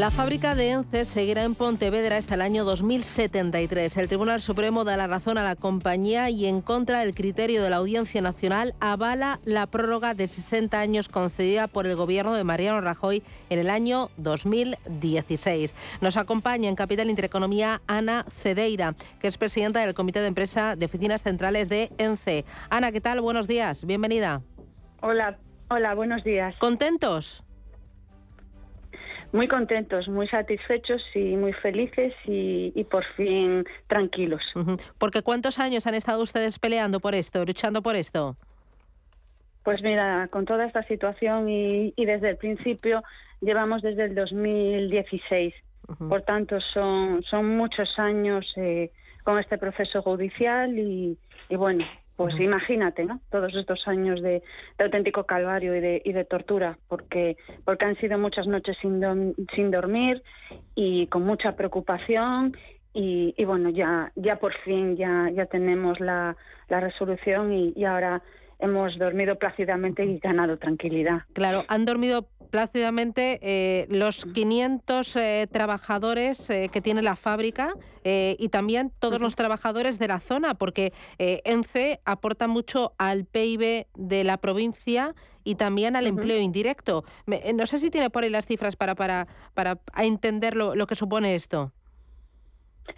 [0.00, 3.98] La fábrica de ENCE seguirá en Pontevedra hasta el año 2073.
[3.98, 7.68] El Tribunal Supremo da la razón a la compañía y en contra del criterio de
[7.68, 12.80] la Audiencia Nacional avala la prórroga de 60 años concedida por el gobierno de Mariano
[12.80, 15.74] Rajoy en el año 2016.
[16.00, 20.86] Nos acompaña en Capital Intereconomía Ana Cedeira, que es presidenta del Comité de Empresa de
[20.86, 22.46] Oficinas Centrales de ENCE.
[22.70, 23.20] Ana, ¿qué tal?
[23.20, 24.40] Buenos días, bienvenida.
[25.02, 25.36] Hola,
[25.68, 26.56] hola, buenos días.
[26.56, 27.44] ¿Contentos?
[29.32, 34.42] Muy contentos, muy satisfechos y muy felices y, por fin tranquilos.
[34.98, 38.36] Porque ¿cuántos años han estado ustedes peleando por esto, luchando por esto?
[39.62, 43.02] Pues mira, con toda esta situación y, desde el principio
[43.40, 45.54] llevamos desde el 2016.
[46.08, 48.92] Por tanto, son, son muchos años eh,
[49.24, 51.84] con este proceso judicial y, y bueno,
[52.20, 53.18] pues imagínate, ¿no?
[53.30, 54.42] Todos estos años de,
[54.78, 59.00] auténtico calvario y de, y de, tortura, porque, porque han sido muchas noches sin,
[59.56, 60.22] sin dormir
[60.74, 62.54] y con mucha preocupación
[62.92, 66.36] y, y, bueno, ya, ya por fin ya, ya tenemos la,
[66.68, 68.20] la resolución y, y ahora
[68.60, 71.22] hemos dormido plácidamente y ganado tranquilidad.
[71.32, 78.48] Claro, han dormido plácidamente eh, los 500 eh, trabajadores eh, que tiene la fábrica y
[78.48, 84.38] también todos los trabajadores de la zona, porque ENCE aporta mucho al PIB de la
[84.38, 87.04] provincia y también al empleo indirecto.
[87.26, 90.94] no sé si tiene por ahí las cifras para, para, para entender lo, lo que
[90.94, 91.72] supone esto.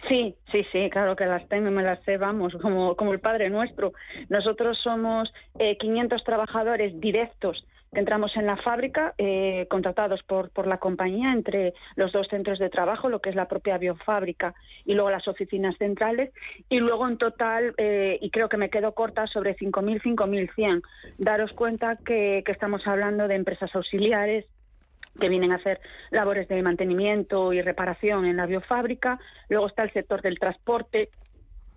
[0.07, 3.49] Sí, sí, sí, claro que las tengo, me las sé, vamos, como, como el Padre
[3.49, 3.93] Nuestro.
[4.29, 5.31] Nosotros somos
[5.79, 11.73] 500 trabajadores directos que entramos en la fábrica, eh, contratados por, por la compañía entre
[11.95, 15.77] los dos centros de trabajo, lo que es la propia biofábrica y luego las oficinas
[15.77, 16.31] centrales,
[16.69, 20.81] y luego en total, eh, y creo que me quedo corta, sobre 5.000, 5.100.
[21.17, 24.45] Daros cuenta que, que estamos hablando de empresas auxiliares,
[25.19, 25.79] que vienen a hacer
[26.11, 29.19] labores de mantenimiento y reparación en la biofábrica.
[29.49, 31.09] Luego está el sector del transporte,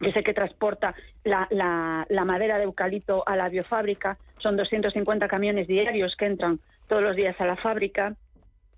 [0.00, 0.94] que sé que transporta
[1.24, 4.18] la, la, madera de eucalipto a la biofábrica.
[4.38, 8.14] Son 250 camiones diarios que entran todos los días a la fábrica.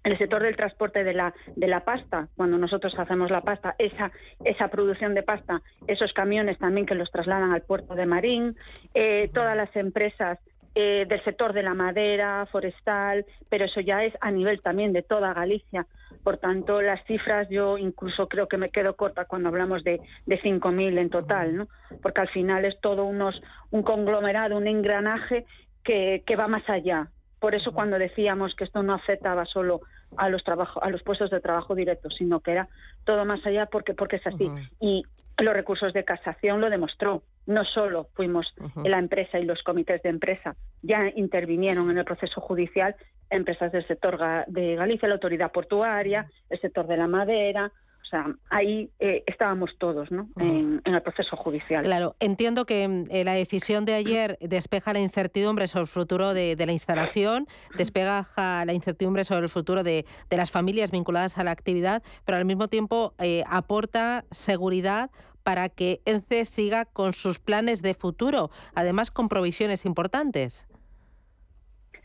[0.05, 4.11] El sector del transporte de la, de la pasta, cuando nosotros hacemos la pasta, esa,
[4.44, 8.57] esa producción de pasta, esos camiones también que los trasladan al puerto de Marín,
[8.94, 10.38] eh, todas las empresas
[10.81, 15.03] eh, del sector de la madera, forestal, pero eso ya es a nivel también de
[15.03, 15.88] toda Galicia.
[16.23, 20.41] Por tanto, las cifras yo incluso creo que me quedo corta cuando hablamos de, de
[20.41, 21.69] 5.000 en total, ¿no?
[22.01, 25.47] porque al final es todo unos, un conglomerado, un engranaje
[25.83, 27.09] que, que va más allá.
[27.41, 29.81] Por eso cuando decíamos que esto no afectaba solo
[30.17, 32.69] a los trabajo, a los puestos de trabajo directos, sino que era
[33.03, 34.49] todo más allá porque porque es así.
[34.79, 35.03] Y
[35.38, 37.25] los recursos de casación lo demostró.
[37.49, 38.47] No solo fuimos
[38.85, 42.95] la empresa y los comités de empresa, ya intervinieron en el proceso judicial
[43.31, 47.73] empresas del sector de Galicia, la autoridad portuaria, el sector de la madera,
[48.09, 50.31] o sea, ahí eh, estábamos todos ¿no?
[50.37, 51.85] en, el proceso judicial.
[51.85, 56.57] Claro, entiendo que eh, la decisión de ayer despeja la incertidumbre sobre el futuro de,
[56.57, 57.46] la instalación,
[57.77, 62.46] despeja la incertidumbre sobre el futuro de, las familias vinculadas a la actividad, pero al
[62.46, 65.11] mismo tiempo eh, aporta seguridad
[65.49, 70.67] para que ENCE siga con sus planes de futuro, además con provisiones importantes.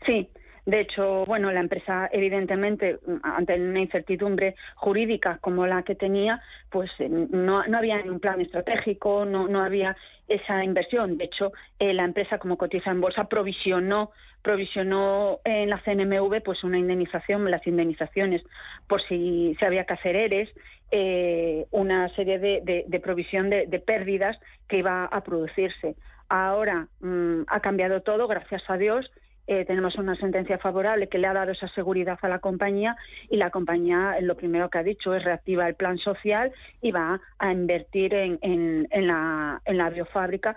[0.06, 0.30] Sí,
[0.66, 6.40] de hecho, bueno, la empresa, evidentemente, ante una incertidumbre jurídica como la que tenía,
[6.70, 9.94] pues eh, no, no había un plan estratégico, no, no había
[10.26, 11.18] esa inversión.
[11.18, 14.10] De hecho, eh, la empresa, como cotiza en bolsa, provisionó
[14.42, 18.42] provisionó en la CNMV pues una indemnización, las indemnizaciones
[18.86, 20.50] por si se había que hacer ERES,
[20.90, 24.38] eh, una serie de, de, provisión de, pérdidas
[24.68, 25.96] que iba a producirse.
[26.28, 29.10] Ahora mm, ha cambiado todo, gracias a Dios,
[29.46, 32.96] eh, tenemos una sentencia favorable que le ha dado esa seguridad a la compañía
[33.28, 37.20] y la compañía lo primero que ha dicho es reactiva el plan social y va
[37.38, 40.56] a invertir en, en, la, en la biofábrica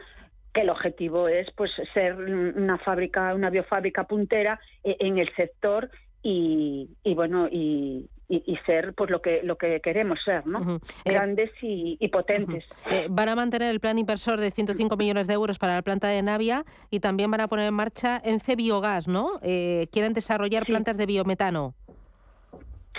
[0.53, 5.89] que el objetivo es pues ser una fábrica una biofábrica puntera eh, en el sector
[6.23, 10.79] y, y bueno y, y, ser pues lo que lo que queremos ser, ¿no?
[11.05, 12.65] Eh, Grandes y, potentes.
[12.91, 16.07] Eh, van a mantener el plan inversor de 105 millones de euros para la planta
[16.07, 19.39] de Navia y también van a poner en marcha ENCE Biogás, ¿no?
[19.43, 21.73] Eh, quieren desarrollar plantas de biometano.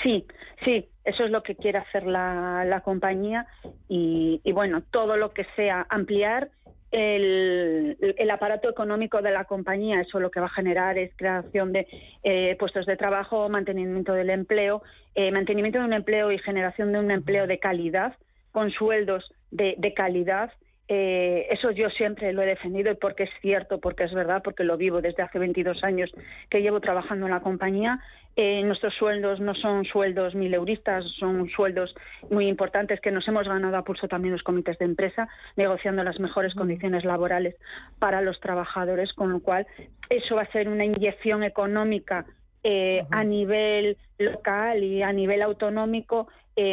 [0.02, 0.24] Sí,
[0.64, 3.46] sí, eso es lo que quiere hacer la, la compañía
[3.88, 6.50] y, y, bueno, todo lo que sea ampliar
[6.90, 11.86] el, aparato económico de la compañía, eso lo que va a generar es creación de
[12.22, 14.82] eh, puestos de trabajo, mantenimiento del empleo,
[15.14, 18.16] eh, mantenimiento de un empleo y generación de un empleo de calidad,
[18.52, 20.50] con sueldos de, de calidad
[20.90, 24.64] eh, eso yo siempre lo he defendido y porque es cierto, porque es verdad, porque
[24.64, 26.10] lo vivo desde hace 22 años
[26.48, 28.00] que llevo trabajando en la compañía.
[28.36, 31.94] Eh, nuestros sueldos no son sueldos mileuristas, son sueldos
[32.30, 36.18] muy importantes que nos hemos ganado a pulso también los comités de empresa, negociando las
[36.20, 37.56] mejores condiciones laborales
[37.98, 39.66] para los trabajadores, con lo cual
[40.08, 42.24] eso va a ser una inyección económica
[42.64, 46.28] eh, a nivel local y a nivel autonómico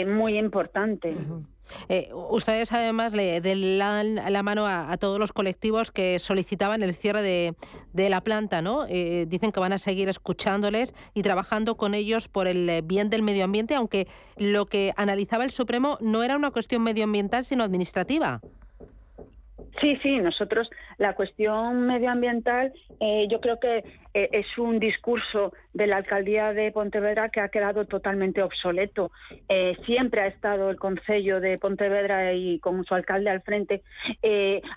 [0.08, 1.14] muy importante.
[1.90, 7.22] Eh, ustedes además le dan la mano a, todos los colectivos que solicitaban el cierre
[7.22, 8.86] de, la planta, ¿no?
[8.88, 13.24] Eh, dicen que van a seguir escuchándoles y trabajando con ellos por el bien del
[13.24, 14.08] medio ambiente, aunque
[14.38, 18.42] lo que analizaba el Supremo no era una cuestión medioambiental, sino administrativa.
[19.82, 23.84] Sí, sí, nosotros la cuestión medioambiental eh, yo creo que
[24.14, 29.12] eh, es un discurso de la alcaldía de Pontevedra que ha quedado totalmente obsoleto.
[29.50, 33.82] Eh, siempre ha estado el Concello de Pontevedra y con su alcalde al frente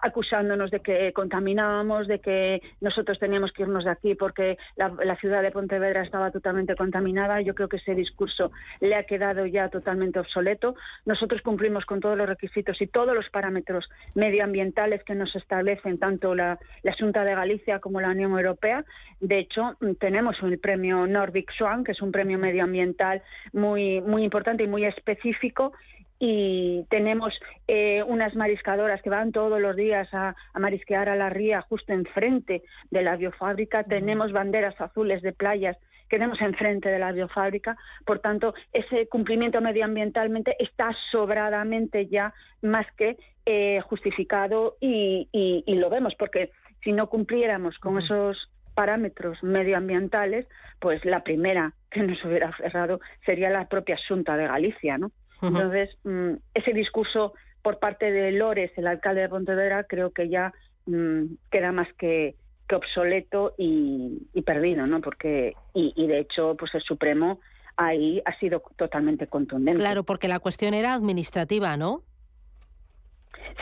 [0.03, 5.17] acusándonos de que contaminábamos, de que nosotros teníamos que irnos de aquí porque la, la
[5.17, 7.41] ciudad de Pontevedra estaba totalmente contaminada.
[7.41, 8.51] Yo creo que ese discurso
[8.81, 10.75] le ha quedado ya totalmente obsoleto.
[11.07, 16.35] Nosotros cumplimos con todos los requisitos y todos los parámetros medioambientales que nos establecen tanto
[16.35, 18.85] la, la Junta de Galicia como la Unión Europea.
[19.21, 24.25] De hecho, mm, tenemos el premio Nordic Swan, que es un premio medioambiental muy, muy
[24.25, 25.73] importante y muy específico
[26.21, 27.33] y tenemos
[27.69, 31.93] eh, unas mariscadoras que van todos los días a, a, marisquear a la ría justo
[31.93, 33.85] enfrente de la biofábrica.
[33.85, 35.77] Tenemos banderas azules de playas
[36.09, 37.77] que tenemos enfrente de la biofábrica.
[38.05, 42.33] Por tanto, ese cumplimiento medioambientalmente está sobradamente ya
[42.63, 45.29] más que eh, justificado y,
[45.67, 46.51] lo vemos, porque
[46.83, 50.47] si no cumpliéramos con esos parámetros medioambientales,
[50.81, 55.11] pues la primera que nos hubiera cerrado sería la propia Junta de Galicia, ¿no?
[55.41, 57.33] Entonces, mm, ese discurso
[57.63, 60.53] por parte de Lores, el alcalde de Pontevedra, creo que ya
[60.87, 62.35] mm, queda más que,
[62.69, 65.01] que obsoleto y, perdido, ¿no?
[65.01, 67.41] Porque, y, y de hecho, pues el Supremo
[67.77, 69.81] ahí ha sido totalmente contundente.
[69.81, 72.03] Claro, porque la cuestión era administrativa, ¿no?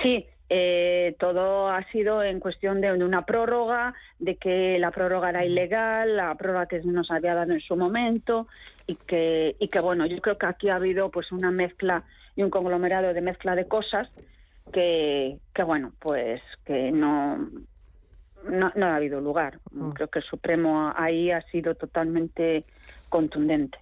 [0.03, 5.45] Sí, eh, todo ha sido en cuestión de, una prórroga, de que la prórroga era
[5.45, 8.47] ilegal, la prórroga que nos había dado en su momento
[8.87, 12.05] y que, y que bueno, yo creo que aquí ha habido pues una mezcla
[12.37, 14.09] y un conglomerado de mezcla de cosas
[14.73, 17.49] que, que bueno, pues que no,
[18.51, 19.59] no, no ha habido lugar.
[19.73, 19.91] Mm.
[19.91, 22.65] Creo que el Supremo ahí ha sido totalmente
[23.09, 23.79] contundente.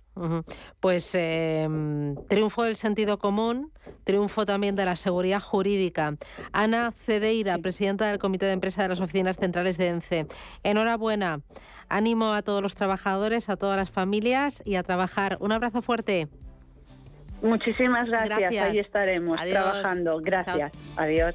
[0.78, 3.72] Pues em, triunfo del sentido común,
[4.04, 6.14] triunfo también de la seguridad jurídica.
[6.52, 10.26] Ana Cedeira, presidenta del Comité de Empresa de las Oficinas Centrales de ENCE.
[10.62, 11.40] Enhorabuena
[11.88, 15.36] Ánimo a todos los trabajadores, a todas las familias y a trabajar.
[15.40, 16.28] Un abrazo fuerte.
[17.42, 18.54] Muchísimas gracias.
[18.56, 20.18] Ahí estaremos trabajando.
[20.20, 20.72] Gracias.
[20.96, 21.34] Adiós.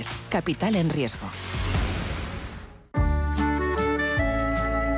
[0.29, 1.27] Capital en riesgo.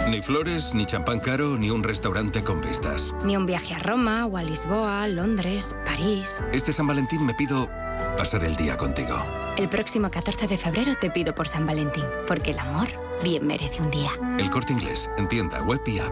[0.10, 3.16] Ni flores, ni champán caro, ni un restaurante con vistas.
[3.24, 6.44] Ni un viaje a Roma o a Lisboa, Londres, París.
[6.54, 7.68] Este San Valentín me pido
[8.16, 9.18] pasar el día contigo.
[9.58, 12.90] El próximo 14 de febrero te pido por San Valentín, porque el amor
[13.24, 14.12] bien merece un día.
[14.38, 16.12] El corte inglés, en tienda, web y app.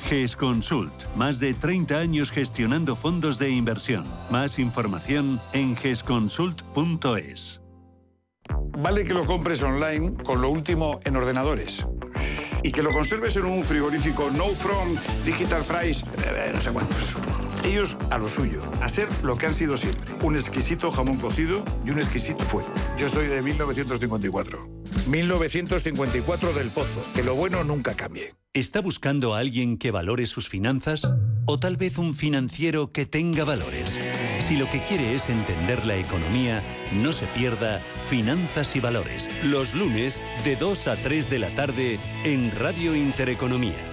[0.00, 0.92] GES Consult.
[1.16, 4.04] Más de 30 años gestionando fondos de inversión.
[4.30, 7.60] Más información en gesconsult.es.
[8.78, 11.86] Vale que lo compres online con lo último en ordenadores.
[12.62, 17.16] Y que lo conserves en un frigorífico No From Digital Fries, eh, no sé cuántos.
[17.64, 20.12] Ellos a lo suyo, a ser lo que han sido siempre.
[20.22, 22.72] Un exquisito jamón cocido y un exquisito fuego.
[22.98, 24.68] Yo soy de 1954.
[25.06, 27.04] 1954 del Pozo.
[27.14, 28.34] Que lo bueno nunca cambie.
[28.52, 31.08] ¿Está buscando a alguien que valore sus finanzas?
[31.46, 33.96] ¿O tal vez un financiero que tenga valores?
[34.40, 39.76] Si lo que quiere es entender la economía, no se pierda Finanzas y Valores, los
[39.76, 43.89] lunes de 2 a 3 de la tarde en Radio Intereconomía.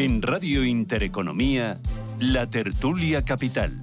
[0.00, 1.76] En Radio Intereconomía,
[2.20, 3.78] la tertulia capital.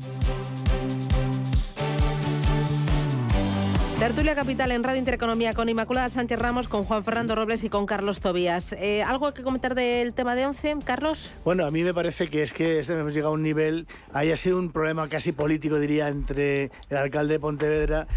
[4.00, 7.86] Tertulia Capital en Radio Intereconomía con Inmaculada Sánchez Ramos, con Juan Fernando Robles y con
[7.86, 8.74] Carlos Tobías.
[8.74, 11.30] Eh, ¿Algo que comentar del tema de once, Carlos?
[11.46, 14.36] Bueno, a mí me parece que es que este hemos llegado a un nivel, haya
[14.36, 18.08] sido un problema casi político, diría, entre el alcalde de Pontevedra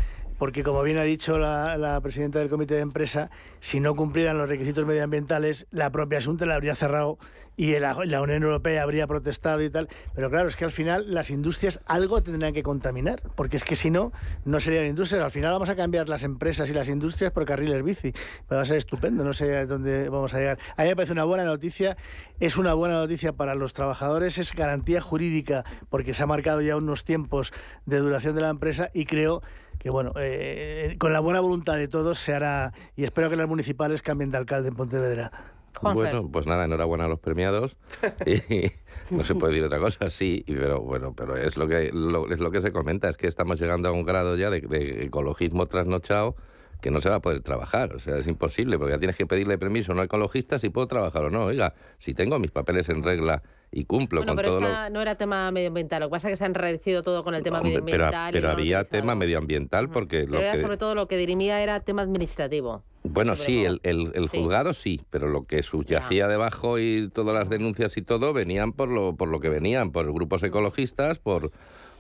[0.41, 3.31] porque como bien ha dicho la, presidenta del comité de empresa,
[3.61, 7.19] si no cumplieran los requisitos medioambientales, la propia Asunta la habría cerrado
[7.59, 9.91] y la, Unión Europea habría protestado y tal.
[10.15, 13.77] Pero claro, es que al final las industrias algo tendrán que contaminar, porque es que
[13.77, 14.13] si no,
[14.47, 15.23] no serían industrias.
[15.23, 18.15] Al final vamos a cambiar las empresas y las industrias por carriles bici.
[18.51, 20.59] Va a ser estupendo, no sé dónde vamos a llegar.
[20.79, 21.99] A mí me parece una buena noticia,
[22.41, 26.79] es una buena noticia para los trabajadores, es garantía jurídica, porque se ha marcado ya
[26.79, 27.53] unos tiempos
[27.85, 29.43] de duración de la empresa y creo
[29.81, 33.49] que bueno, eh, con la buena voluntad de todos se hará y espero que las
[33.49, 35.33] municipales cambien de alcalde en Pontevedra.
[35.81, 37.77] Bueno, pues nada, enhorabuena a los premiados.
[38.27, 38.73] y
[39.15, 41.95] no se puede decir otra cosa, sí, pero bueno, pero es lo que es
[42.41, 45.65] lo que se comenta, es que estamos llegando a un grado ya de, de ecologismo
[45.65, 46.37] trasnochado
[46.83, 47.95] que no se va a poder trabajar.
[47.95, 50.87] O sea, es imposible, porque ya tienes que pedirle permiso a un ecologista si puedo
[50.87, 51.45] trabajar o no.
[51.45, 53.43] Oiga, si tengo mis papeles en regla
[53.73, 56.45] y cumplo con pero todo no era tema medioambiental, lo que pasa es que se
[56.45, 58.33] han enredecido todo con el tema medioambiental.
[58.33, 60.27] Pero, había tema medioambiental porque...
[60.27, 62.83] lo era sobre todo lo que dirimía era tema administrativo.
[63.03, 67.97] Bueno, sí, el, el, juzgado sí, pero lo que subyacía debajo y todas las denuncias
[67.97, 71.51] y todo venían por lo, por lo que venían, por grupos ecologistas, por,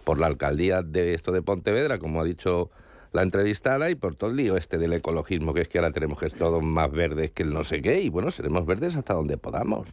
[0.05, 2.71] por la alcaldía de esto de Pontevedra, como ha dicho
[3.13, 6.19] la entrevistada y por todo el lío este del ecologismo, que es que ahora tenemos
[6.19, 9.15] que ser todos más verdes que el no sé qué, y bueno, seremos verdes hasta
[9.15, 9.89] donde podamos.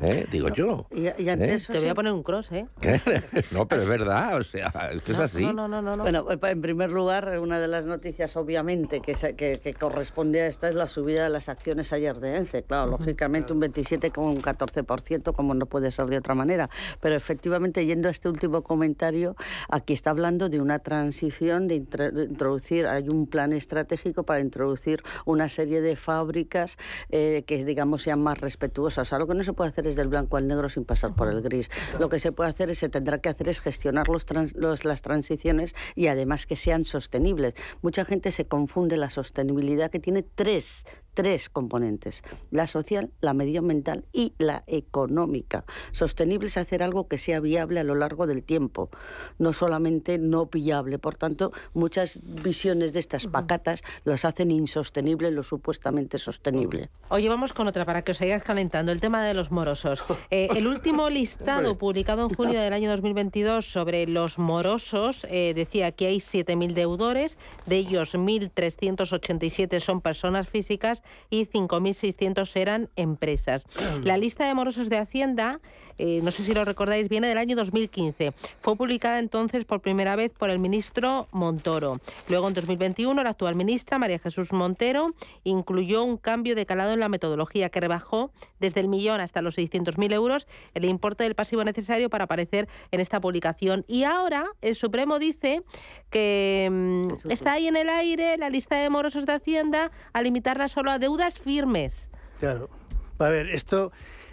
[0.00, 0.26] ¿Eh?
[0.30, 0.86] digo yo.
[0.92, 1.72] Y, antes ¿Eh?
[1.72, 2.66] te voy a poner un cross, ¿eh?
[3.50, 5.44] no, pero es verdad, o sea, es que es así.
[5.44, 9.74] No, no, no, Bueno, eh, en primer lugar, una de las noticias, obviamente, que, que,
[9.74, 12.62] corresponde a esta es la subida de las acciones ayer de ENCE.
[12.62, 16.70] Claro, lógicamente un 27,14%, como no puede ser de otra manera.
[17.00, 19.34] Pero efectivamente, yendo a este último comentario,
[19.68, 25.48] aquí está hablando de una transición, de, introducir, hay un plan estratégico para introducir una
[25.48, 26.76] serie de fábricas
[27.10, 29.12] que, digamos, sean más respetuosas.
[29.12, 31.70] Algo que no se puede hacer del blanco al negro sin pasar por el gris.
[31.98, 35.74] Lo que se puede hacer, es, se tendrá que hacer es gestionar los, las transiciones
[35.94, 37.54] y además que sean sostenibles.
[37.82, 40.84] Mucha gente se confunde la sostenibilidad que tiene tres
[41.18, 45.64] tres componentes, la social, la medioambiental y la económica.
[45.90, 48.88] Sostenible es hacer algo que sea viable a lo largo del tiempo,
[49.36, 51.00] no solamente no pillable.
[51.00, 56.88] Por tanto, muchas visiones de estas pacatas los hacen insostenible lo supuestamente sostenible.
[57.08, 58.92] Oye, vamos con otra para que os sigáis calentando.
[58.92, 60.04] El tema de los morosos.
[60.30, 65.90] Eh, el último listado publicado en junio del año 2022 sobre los morosos eh, decía
[65.92, 73.64] que hay 7.000 deudores, de ellos 1.387 son personas físicas y 5.600 eran empresas.
[74.04, 75.60] La lista de morosos de Hacienda,
[75.98, 78.32] eh, no sé si lo recordáis, viene del año 2015.
[78.60, 82.00] Fue publicada entonces por primera vez por el ministro Montoro.
[82.28, 87.00] Luego, en 2021, la actual ministra, María Jesús Montero, incluyó un cambio de calado en
[87.00, 88.30] la metodología que rebajó
[88.60, 93.00] desde el millón hasta los 600.000 euros el importe del pasivo necesario para aparecer en
[93.00, 93.84] esta publicación.
[93.88, 95.62] Y ahora el Supremo dice
[96.10, 100.68] que mm, está ahí en el aire la lista de morosos de Hacienda a limitarla
[100.68, 102.08] solo a deudas firmes.
[102.38, 102.70] Claro.
[103.18, 103.90] A ver, esto,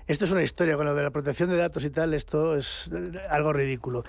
[0.08, 2.89] esto es una historia con lo de la protección de datos y tal, esto es
[2.93, 4.03] eh, algo ridículo.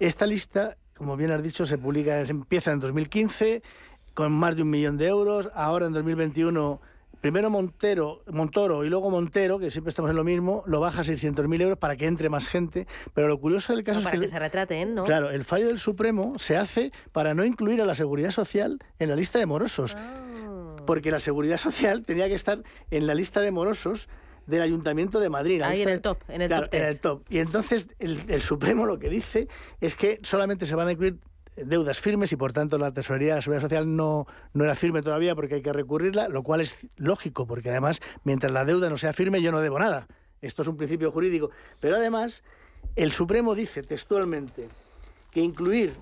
[0.00, 3.62] Esta lista, como bien has dicho, se publica, se empieza en 2015
[4.14, 6.80] con más de un millón de euros, ahora en 2021
[7.20, 11.04] primero Montero, Montoro y luego Montero, que siempre estamos en lo mismo, lo baja a
[11.04, 12.86] 600.000 euros para que entre más gente.
[13.14, 14.20] Pero lo curioso del caso es que...
[14.20, 15.04] que se retraten, ¿no?
[15.04, 19.08] Claro, el fallo del Supremo se hace para no incluir a la Seguridad Social en
[19.08, 19.94] la lista de morosos.
[19.96, 20.14] Ah.
[20.86, 24.08] Porque la Seguridad Social tenía que estar en la lista de morosos
[24.48, 25.62] del Ayuntamiento de Madrid.
[25.62, 26.68] Ahí en el top, en el top.
[26.72, 27.22] En el top.
[27.28, 29.46] Y entonces el, el Supremo lo que dice
[29.80, 31.18] es que solamente se van a incluir
[31.56, 35.02] deudas firmes y por tanto la tesorería de la seguridad social no, no era firme
[35.02, 38.96] todavía porque hay que recurrirla, lo cual es lógico porque además mientras la deuda no
[38.96, 40.06] sea firme yo no debo nada.
[40.40, 41.50] Esto es un principio jurídico.
[41.80, 42.42] Pero además
[42.96, 44.68] el Supremo dice textualmente
[45.30, 45.92] que incluir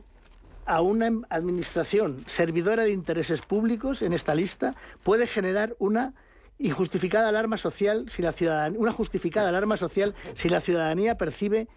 [0.67, 6.15] a una administración servidora de intereses públicos en esta lista puede generar una
[6.59, 11.69] injustificada alarma social si la ciudadanía, una justificada alarma social si la ciudadanía percibe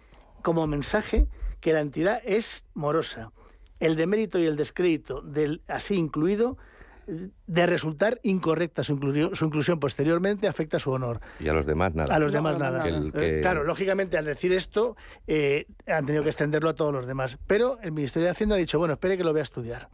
[0.42, 1.26] como mensaje
[1.60, 3.32] que la entidad es morosa
[3.80, 6.58] el demérito y el descrédito del así incluido
[7.46, 11.20] de resultar incorrecta su inclusión, su inclusión posteriormente afecta su honor.
[11.40, 12.14] Y a los demás nada.
[12.14, 12.84] A los demás nada.
[12.86, 17.38] Eh, claro, lógicamente al decir esto eh, han tenido que extenderlo a todos los demás.
[17.46, 19.88] Pero el Ministerio de Hacienda ha dicho, bueno, espere que lo voy a estudiar.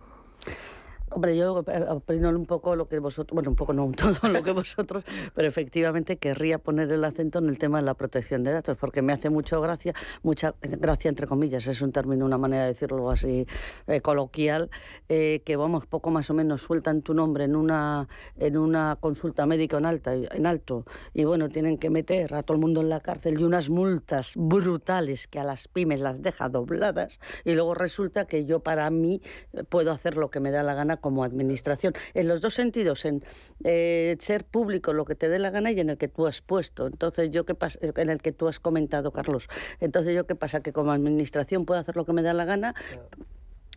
[1.16, 4.42] Hombre, yo eh, opino un poco lo que vosotros, bueno, un poco no todo lo
[4.42, 5.02] que vosotros,
[5.34, 9.00] pero efectivamente querría poner el acento en el tema de la protección de datos, porque
[9.00, 13.10] me hace mucho gracia, mucha gracia entre comillas, es un término, una manera de decirlo
[13.10, 13.46] así
[13.86, 14.68] eh, coloquial,
[15.08, 19.46] eh, que vamos, poco más o menos sueltan tu nombre en una, en una consulta
[19.46, 22.90] médica en, alta, en alto, y bueno, tienen que meter a todo el mundo en
[22.90, 27.72] la cárcel y unas multas brutales que a las pymes las deja dobladas, y luego
[27.72, 29.22] resulta que yo para mí
[29.70, 33.22] puedo hacer lo que me da la gana como administración, en los dos sentidos, en
[33.62, 36.40] eh, ser público lo que te dé la gana y en el que tú has
[36.40, 36.88] puesto.
[36.88, 39.46] Entonces, yo qué pasa, en el que tú has comentado, Carlos.
[39.78, 42.74] Entonces, yo qué pasa, que como administración puedo hacer lo que me da la gana,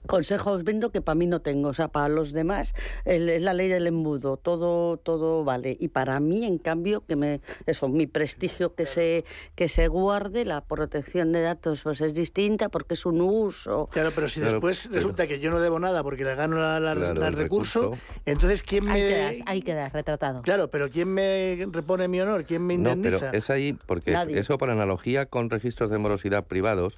[0.09, 2.73] consejos viendo que para mí no tengo, o sea, para los demás
[3.05, 7.41] es la ley del embudo, todo todo vale y para mí en cambio que me
[7.67, 12.69] eso, mi prestigio que se que se guarde, la protección de datos pues es distinta
[12.69, 13.87] porque es un uso.
[13.91, 17.91] Claro, pero si después resulta que yo no debo nada porque le gano el recurso,
[18.25, 20.41] entonces quién me ahí quedas, retratado.
[20.41, 23.11] Claro, pero quién me repone mi honor, quién me indemniza?
[23.11, 26.95] No, pero es ahí porque eso por analogía con registros de morosidad privados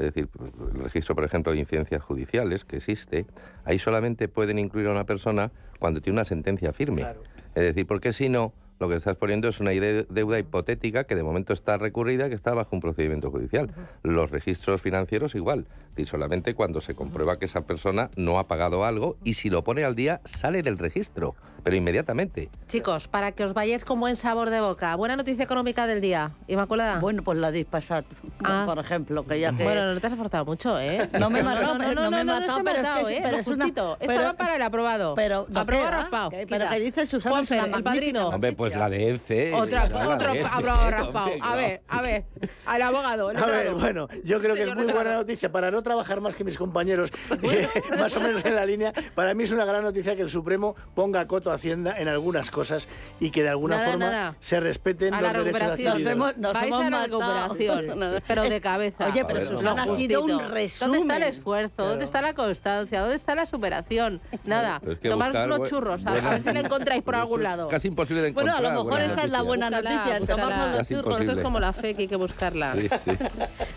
[0.00, 3.26] es decir, pues, el registro, por ejemplo, de incidencias judiciales que existe,
[3.64, 7.06] ahí solamente pueden incluir a una persona cuando tiene una sentencia firme.
[7.54, 11.22] Es decir, porque si no, lo que estás poniendo es una deuda hipotética que de
[11.22, 13.70] momento está recurrida, que está bajo un procedimiento judicial.
[14.02, 15.66] Los registros financieros igual,
[15.98, 19.64] y solamente cuando se comprueba que esa persona no ha pagado algo y si lo
[19.64, 22.50] pone al día sale del registro pero inmediatamente.
[22.68, 26.32] Chicos, para que os vayáis con buen sabor de boca, buena noticia económica del día,
[26.48, 26.98] Inmaculada.
[27.00, 28.04] Bueno, pues la dispasat,
[28.42, 28.64] ah.
[28.66, 29.64] por ejemplo, que ya que...
[29.64, 31.08] Bueno, no te has esforzado mucho, ¿eh?
[31.20, 33.20] No me he matado, no, me he matado, pero, es que, ¿eh?
[33.22, 33.66] pero es una...
[33.66, 35.14] Estaba para el aprobado.
[35.14, 36.30] Pero, aprobado raspado.
[36.30, 37.40] Pero que dice Susana
[37.76, 38.28] el padrino.
[38.28, 39.54] Hombre, pues la de EFE.
[39.54, 41.30] Otra, otro aprobado raspado.
[41.40, 42.24] A ver, a ver,
[42.66, 43.28] al abogado.
[43.28, 46.44] A ver, bueno, yo creo que es muy buena noticia para no trabajar más que
[46.44, 47.10] mis compañeros,
[47.98, 48.92] más o menos en la línea.
[49.14, 52.50] Para mí es una gran noticia que el Supremo ponga coto a Hacienda en algunas
[52.50, 52.88] cosas
[53.18, 55.94] y que de alguna forma se respeten a los la derechos recuperación.
[55.94, 59.06] Nos hemos, nos Vais hemos a la recuperación, pero de cabeza.
[59.06, 60.92] Oye, pero Susana ha sido un resumen.
[60.92, 61.88] ¿Dónde está el esfuerzo?
[61.88, 63.00] ¿Dónde está la constancia?
[63.00, 64.20] ¿Dónde está la superación?
[64.44, 67.68] Nada, tomaros unos churros, a, ver si la encontráis por algún lado.
[67.68, 68.54] Casi imposible de encontrar.
[68.56, 71.20] Bueno, a lo mejor esa es la buena noticia, tomarnos los churros.
[71.20, 72.74] Esto es como la fe que hay que buscarla.
[72.74, 73.10] Sí, sí.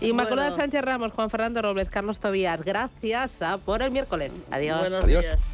[0.00, 4.42] Inmaculada Sánchez Ramos, Juan Fernando Robles, Carlos Tobías, gracias por el miércoles.
[4.50, 4.80] Adiós.
[4.80, 5.53] Buenos días.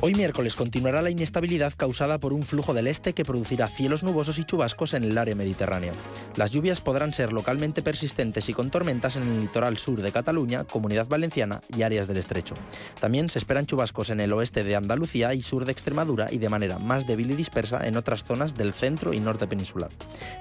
[0.00, 4.38] Hoy miércoles continuará la inestabilidad causada por un flujo del este que producirá cielos nubosos
[4.38, 5.90] y chubascos en el área mediterránea.
[6.36, 10.62] Las lluvias podrán ser localmente persistentes y con tormentas en el litoral sur de Cataluña,
[10.62, 12.54] Comunidad Valenciana y áreas del estrecho.
[13.00, 16.48] También se esperan chubascos en el oeste de Andalucía y sur de Extremadura y de
[16.48, 19.90] manera más débil y dispersa en otras zonas del centro y norte peninsular.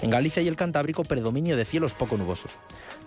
[0.04, 2.52] En Galicia y el Cantábrico predominio de cielos poco nubosos.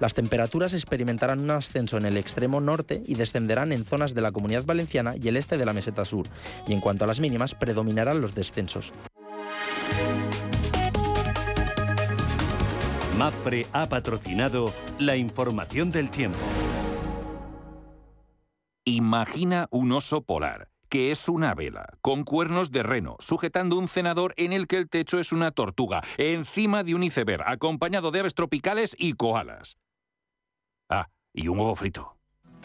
[0.01, 4.33] Las temperaturas experimentarán un ascenso en el extremo norte y descenderán en zonas de la
[4.33, 6.27] Comunidad Valenciana y el este de la meseta sur
[6.67, 8.93] y en cuanto a las mínimas predominarán los descensos.
[13.21, 16.39] MAFRE ha patrocinado la información del tiempo.
[18.87, 24.33] Imagina un oso polar, que es una vela, con cuernos de reno, sujetando un cenador
[24.39, 28.35] en el que el techo es una tortuga, encima de un iceberg, acompañado de aves
[28.35, 29.77] tropicales y koalas.
[30.89, 32.17] Ah, y un huevo frito.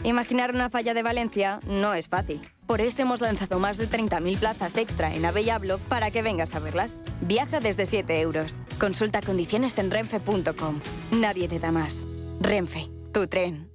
[0.03, 2.41] Imaginar una falla de Valencia no es fácil.
[2.67, 6.59] Por eso hemos lanzado más de 30.000 plazas extra en Avellablo para que vengas a
[6.59, 6.95] verlas.
[7.21, 8.61] Viaja desde 7 euros.
[8.79, 10.81] Consulta condiciones en renfe.com.
[11.11, 12.07] Nadie te da más.
[12.39, 13.74] Renfe, tu tren.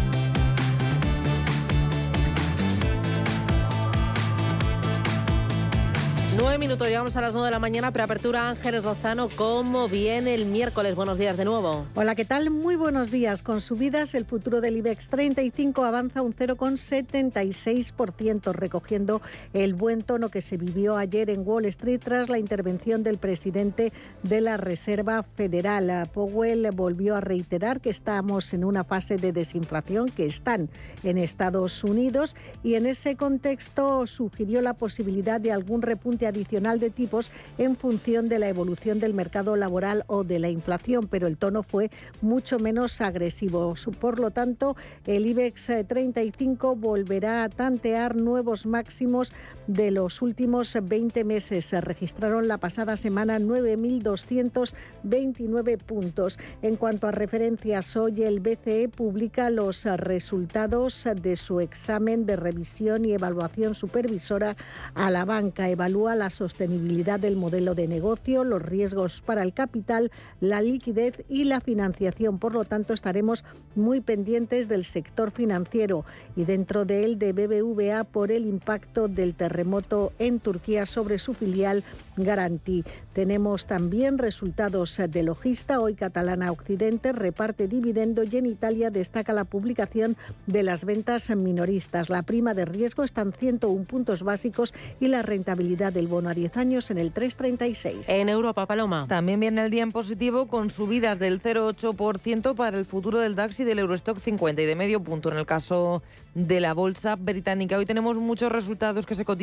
[6.61, 10.93] Minutos, llegamos a las nueve de la mañana, preapertura Ángeles Rozano, ¿cómo viene el miércoles?
[10.93, 11.87] Buenos días de nuevo.
[11.95, 12.51] Hola, ¿qué tal?
[12.51, 13.41] Muy buenos días.
[13.41, 20.41] Con subidas, el futuro del IBEX 35 avanza un 0,76%, recogiendo el buen tono que
[20.41, 23.91] se vivió ayer en Wall Street tras la intervención del presidente
[24.21, 26.07] de la Reserva Federal.
[26.13, 30.69] Powell volvió a reiterar que estamos en una fase de desinflación, que están
[31.01, 36.89] en Estados Unidos, y en ese contexto sugirió la posibilidad de algún repunte adicional de
[36.89, 41.37] tipos en función de la evolución del mercado laboral o de la inflación, pero el
[41.37, 41.89] tono fue
[42.21, 43.73] mucho menos agresivo.
[43.99, 44.75] Por lo tanto,
[45.07, 49.31] el IBEX 35 volverá a tantear nuevos máximos
[49.73, 51.65] de los últimos 20 meses.
[51.65, 56.37] Se registraron la pasada semana 9.229 puntos.
[56.61, 63.05] En cuanto a referencias, hoy el BCE publica los resultados de su examen de revisión
[63.05, 64.57] y evaluación supervisora
[64.93, 65.69] a la banca.
[65.69, 70.11] Evalúa la sostenibilidad del modelo de negocio, los riesgos para el capital,
[70.41, 72.39] la liquidez y la financiación.
[72.39, 73.45] Por lo tanto, estaremos
[73.75, 76.03] muy pendientes del sector financiero
[76.35, 81.35] y dentro de él de BBVA por el impacto del terremoto en Turquía sobre su
[81.35, 81.83] filial
[82.17, 82.83] Garanti.
[83.13, 85.79] Tenemos también resultados de Logista.
[85.79, 92.09] Hoy Catalana Occidente reparte dividendo y en Italia destaca la publicación de las ventas minoristas.
[92.09, 96.33] La prima de riesgo está en 101 puntos básicos y la rentabilidad del bono a
[96.33, 98.05] 10 años en el 3,36.
[98.07, 99.05] En Europa, Paloma.
[99.07, 103.59] También viene el día en positivo con subidas del 0,8% para el futuro del DAX
[103.59, 106.01] y del Eurostock 50 y de medio punto en el caso
[106.33, 107.77] de la bolsa británica.
[107.77, 109.40] Hoy tenemos muchos resultados que se cotizan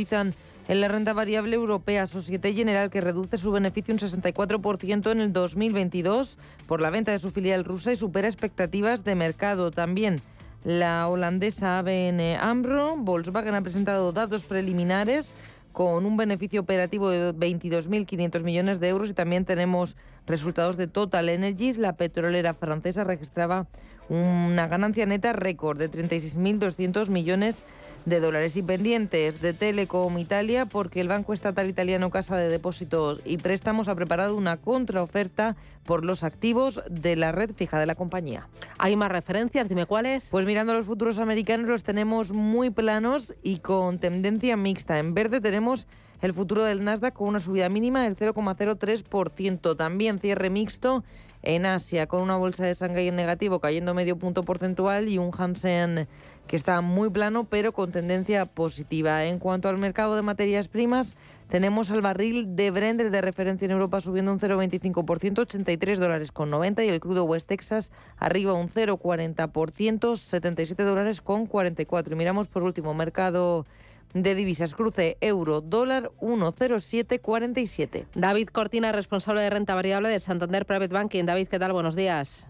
[0.68, 2.06] en la renta variable europea.
[2.06, 7.18] Societe General que reduce su beneficio un 64% en el 2022 por la venta de
[7.18, 9.72] su filial rusa y supera expectativas de mercado.
[9.72, 10.20] También
[10.64, 15.32] la holandesa ABN AMRO, Volkswagen ha presentado datos preliminares
[15.72, 19.96] con un beneficio operativo de 22.500 millones de euros y también tenemos
[20.26, 21.78] resultados de Total Energies.
[21.78, 23.66] La petrolera francesa registraba
[24.08, 31.00] una ganancia neta récord de 36.200 millones de dólares y pendientes de Telecom Italia porque
[31.00, 36.24] el Banco Estatal Italiano Casa de Depósitos y Préstamos ha preparado una contraoferta por los
[36.24, 38.48] activos de la red fija de la compañía.
[38.78, 39.68] ¿Hay más referencias?
[39.68, 40.28] Dime cuáles.
[40.30, 44.98] Pues mirando los futuros americanos los tenemos muy planos y con tendencia mixta.
[44.98, 45.86] En verde tenemos
[46.22, 49.76] el futuro del Nasdaq con una subida mínima del 0,03%.
[49.76, 51.04] También cierre mixto
[51.42, 55.30] en Asia, con una bolsa de Shanghái en negativo cayendo medio punto porcentual y un
[55.36, 56.08] Hansen
[56.48, 59.26] que está muy plano pero con tendencia positiva.
[59.26, 61.16] En cuanto al mercado de materias primas,
[61.48, 66.50] tenemos al barril de Brent, de referencia en Europa, subiendo un 0,25%, 83 dólares con
[66.50, 72.14] 90, y el crudo West Texas arriba un 0,40%, 77 dólares con 44.
[72.14, 73.66] Y miramos por último mercado
[74.14, 78.06] de divisas cruce euro dólar 10747.
[78.14, 81.24] David Cortina, responsable de renta variable de Santander Private Banking.
[81.24, 81.72] David, ¿qué tal?
[81.72, 82.46] Buenos días.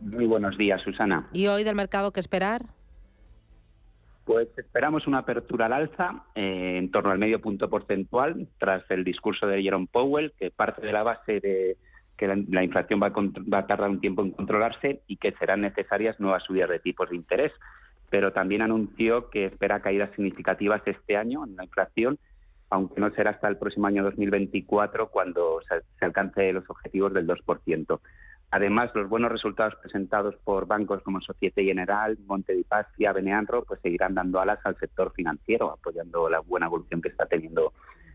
[0.00, 1.28] Muy buenos días, Susana.
[1.32, 2.62] ¿Y hoy del mercado qué esperar?
[4.24, 9.02] Pues esperamos una apertura al alza eh, en torno al medio punto porcentual tras el
[9.02, 11.76] discurso de Jerome Powell, que parte de la base de
[12.16, 15.62] que la, inflación va a, va a tardar un tiempo en controlarse y que serán
[15.62, 17.52] necesarias nuevas subidas de tipos de interés
[18.10, 22.18] pero también anunció que espera caídas significativas este año en la inflación,
[22.68, 27.26] aunque no será hasta el próximo año 2024 cuando se, se alcance los objetivos del
[27.26, 28.00] 2%.
[28.52, 33.80] Además, los buenos resultados presentados por bancos como Societe General, Monte di Paschi, Beneanro, pues
[33.80, 37.72] seguirán dando alas al sector financiero, apoyando la buena evolución que está teniendo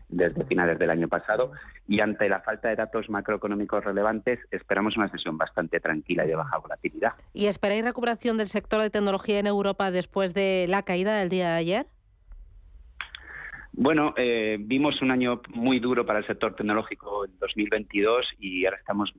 [0.08, 1.52] desde finales del año pasado
[1.88, 6.36] y ante la falta de datos macroeconómicos relevantes esperamos una sesión bastante tranquila y de
[6.36, 7.12] baja volatilidad.
[7.32, 11.48] ¿Y esperáis recuperación del sector de tecnología en Europa después de la caída del día
[11.48, 11.86] de ayer?
[13.76, 18.78] Bueno, eh, vimos un año muy duro para el sector tecnológico en 2022 y ahora
[18.78, 19.12] estamos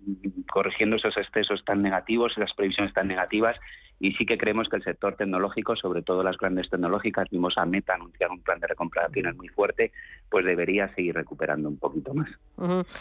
[0.52, 3.56] corrigiendo esos excesos tan negativos, esas previsiones tan negativas
[4.00, 7.66] y sí que creemos que el sector tecnológico, sobre todo las grandes tecnológicas, vimos a
[7.66, 9.92] Meta anunciar un plan de recompraciones muy fuerte,
[10.30, 12.30] pues debería seguir recuperando un poquito más.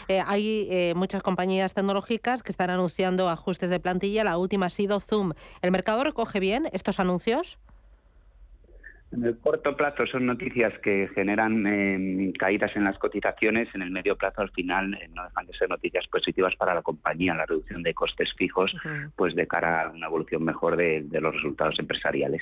[0.07, 4.23] Eh, hay eh, muchas compañías tecnológicas que están anunciando ajustes de plantilla.
[4.23, 5.33] La última ha sido Zoom.
[5.61, 7.57] ¿El mercado recoge bien estos anuncios?
[9.09, 13.89] En el corto plazo son noticias que generan eh, caídas en las cotizaciones, en el
[13.89, 17.45] medio plazo al final eh, no dejan de ser noticias positivas para la compañía, la
[17.45, 18.75] reducción de costes fijos,
[19.15, 22.41] pues de cara a una evolución mejor de, los resultados empresariales.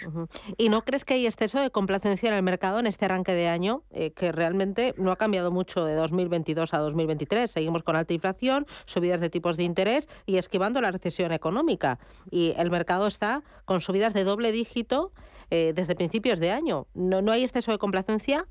[0.58, 3.48] ¿Y no crees que hay exceso de complacencia en el mercado en este arranque de
[3.48, 7.50] año, eh, que realmente no ha cambiado mucho de 2022 a 2023?
[7.50, 12.00] Seguimos con alta inflación, subidas de tipos de interés y esquivando la recesión económica.
[12.32, 15.12] Y el mercado está con subidas de doble dígito
[15.50, 16.88] eh, desde principios de año.
[16.94, 18.48] ¿No, ¿No hay exceso de complacencia?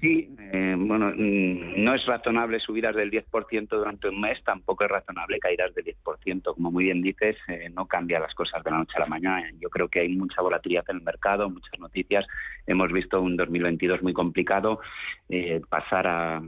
[0.00, 4.90] Sí, eh, bueno, mm, no es razonable subidas del 10% durante un mes, tampoco es
[4.90, 6.54] razonable caídas del 10%.
[6.54, 9.50] Como muy bien dices, eh, no cambia las cosas de la noche a la mañana.
[9.58, 12.24] Yo creo que hay mucha volatilidad en el mercado, muchas noticias.
[12.64, 14.80] Hemos visto un 2022 muy complicado,
[15.28, 16.40] eh, pasar a,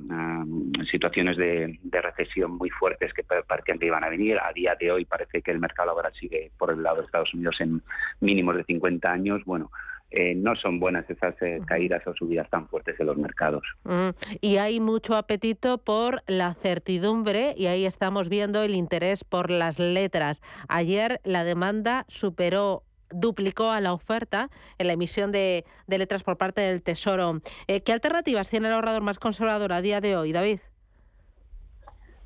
[0.88, 4.38] situaciones de, de, recesión muy fuertes que parecían que iban a venir.
[4.38, 7.34] A día de hoy parece que el mercado ahora sigue por el lado de Estados
[7.34, 7.82] Unidos en
[8.20, 9.42] mínimos de 50 años.
[9.44, 9.70] Bueno,
[10.10, 13.62] eh, no son buenas esas eh, caídas o subidas tan fuertes en los mercados.
[13.84, 19.50] Mm, y hay mucho apetito por la certidumbre y ahí estamos viendo el interés por
[19.50, 20.42] las letras.
[20.68, 22.82] Ayer la demanda superó
[23.12, 27.40] duplicó a la oferta en la emisión de, letras por parte del Tesoro.
[27.66, 30.60] Eh, ¿Qué alternativas tiene el ahorrador más conservador a día de hoy, David?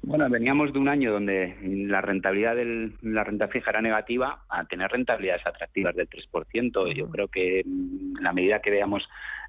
[0.07, 4.65] Bueno, veníamos de un año donde la rentabilidad de la renta fija era negativa a
[4.65, 6.95] tener rentabilidades atractivas del 3%.
[6.95, 9.03] Yo creo que en la medida que veamos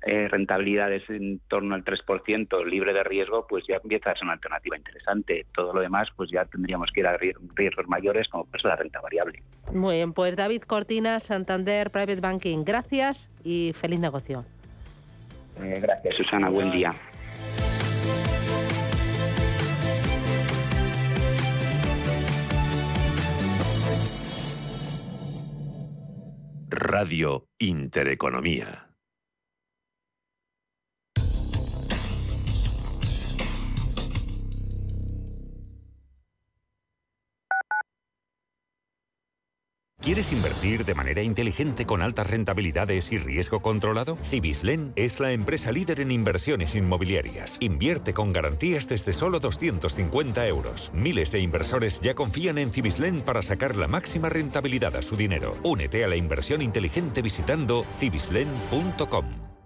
[0.05, 4.33] eh, rentabilidades en torno al 3% libre de riesgo, pues ya empieza a ser una
[4.33, 5.45] alternativa interesante.
[5.53, 8.77] Todo lo demás, pues ya tendríamos que ir a riesgos mayores como por eso la
[8.77, 9.41] renta variable.
[9.73, 14.45] Muy bien, pues David Cortina, Santander Private Banking, gracias y feliz negocio.
[15.61, 16.49] Eh, gracias, Susana.
[16.49, 16.93] Buen día.
[26.68, 28.94] Radio Intereconomía.
[40.05, 44.19] ¿Quieres invertir de manera inteligente con altas rentabilidades y riesgo controlado?
[44.21, 47.57] Cibislen es la empresa líder en inversiones inmobiliarias.
[47.59, 50.91] Invierte con garantías desde solo 250 euros.
[50.93, 55.57] Miles de inversores ya confían en Cibislen para sacar la máxima rentabilidad a su dinero.
[55.63, 59.25] Únete a la inversión inteligente visitando cibislen.com.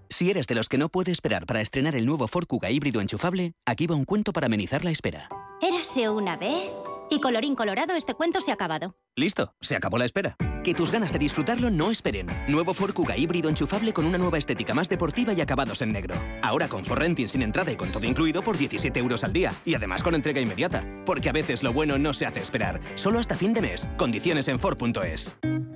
[0.09, 3.01] Si eres de los que no puede esperar para estrenar el nuevo Ford Kuga híbrido
[3.01, 5.27] enchufable, aquí va un cuento para amenizar la espera.
[5.61, 6.71] Érase una vez
[7.09, 8.95] y colorín colorado, este cuento se ha acabado.
[9.19, 10.37] Listo, se acabó la espera.
[10.63, 12.27] Que tus ganas de disfrutarlo no esperen.
[12.47, 16.15] Nuevo Ford Kuga híbrido enchufable con una nueva estética más deportiva y acabados en negro.
[16.41, 19.53] Ahora con Renting sin entrada y con todo incluido por 17 euros al día.
[19.65, 20.85] Y además con entrega inmediata.
[21.05, 22.79] Porque a veces lo bueno no se hace esperar.
[22.95, 23.89] Solo hasta fin de mes.
[23.97, 25.35] Condiciones en Ford.es.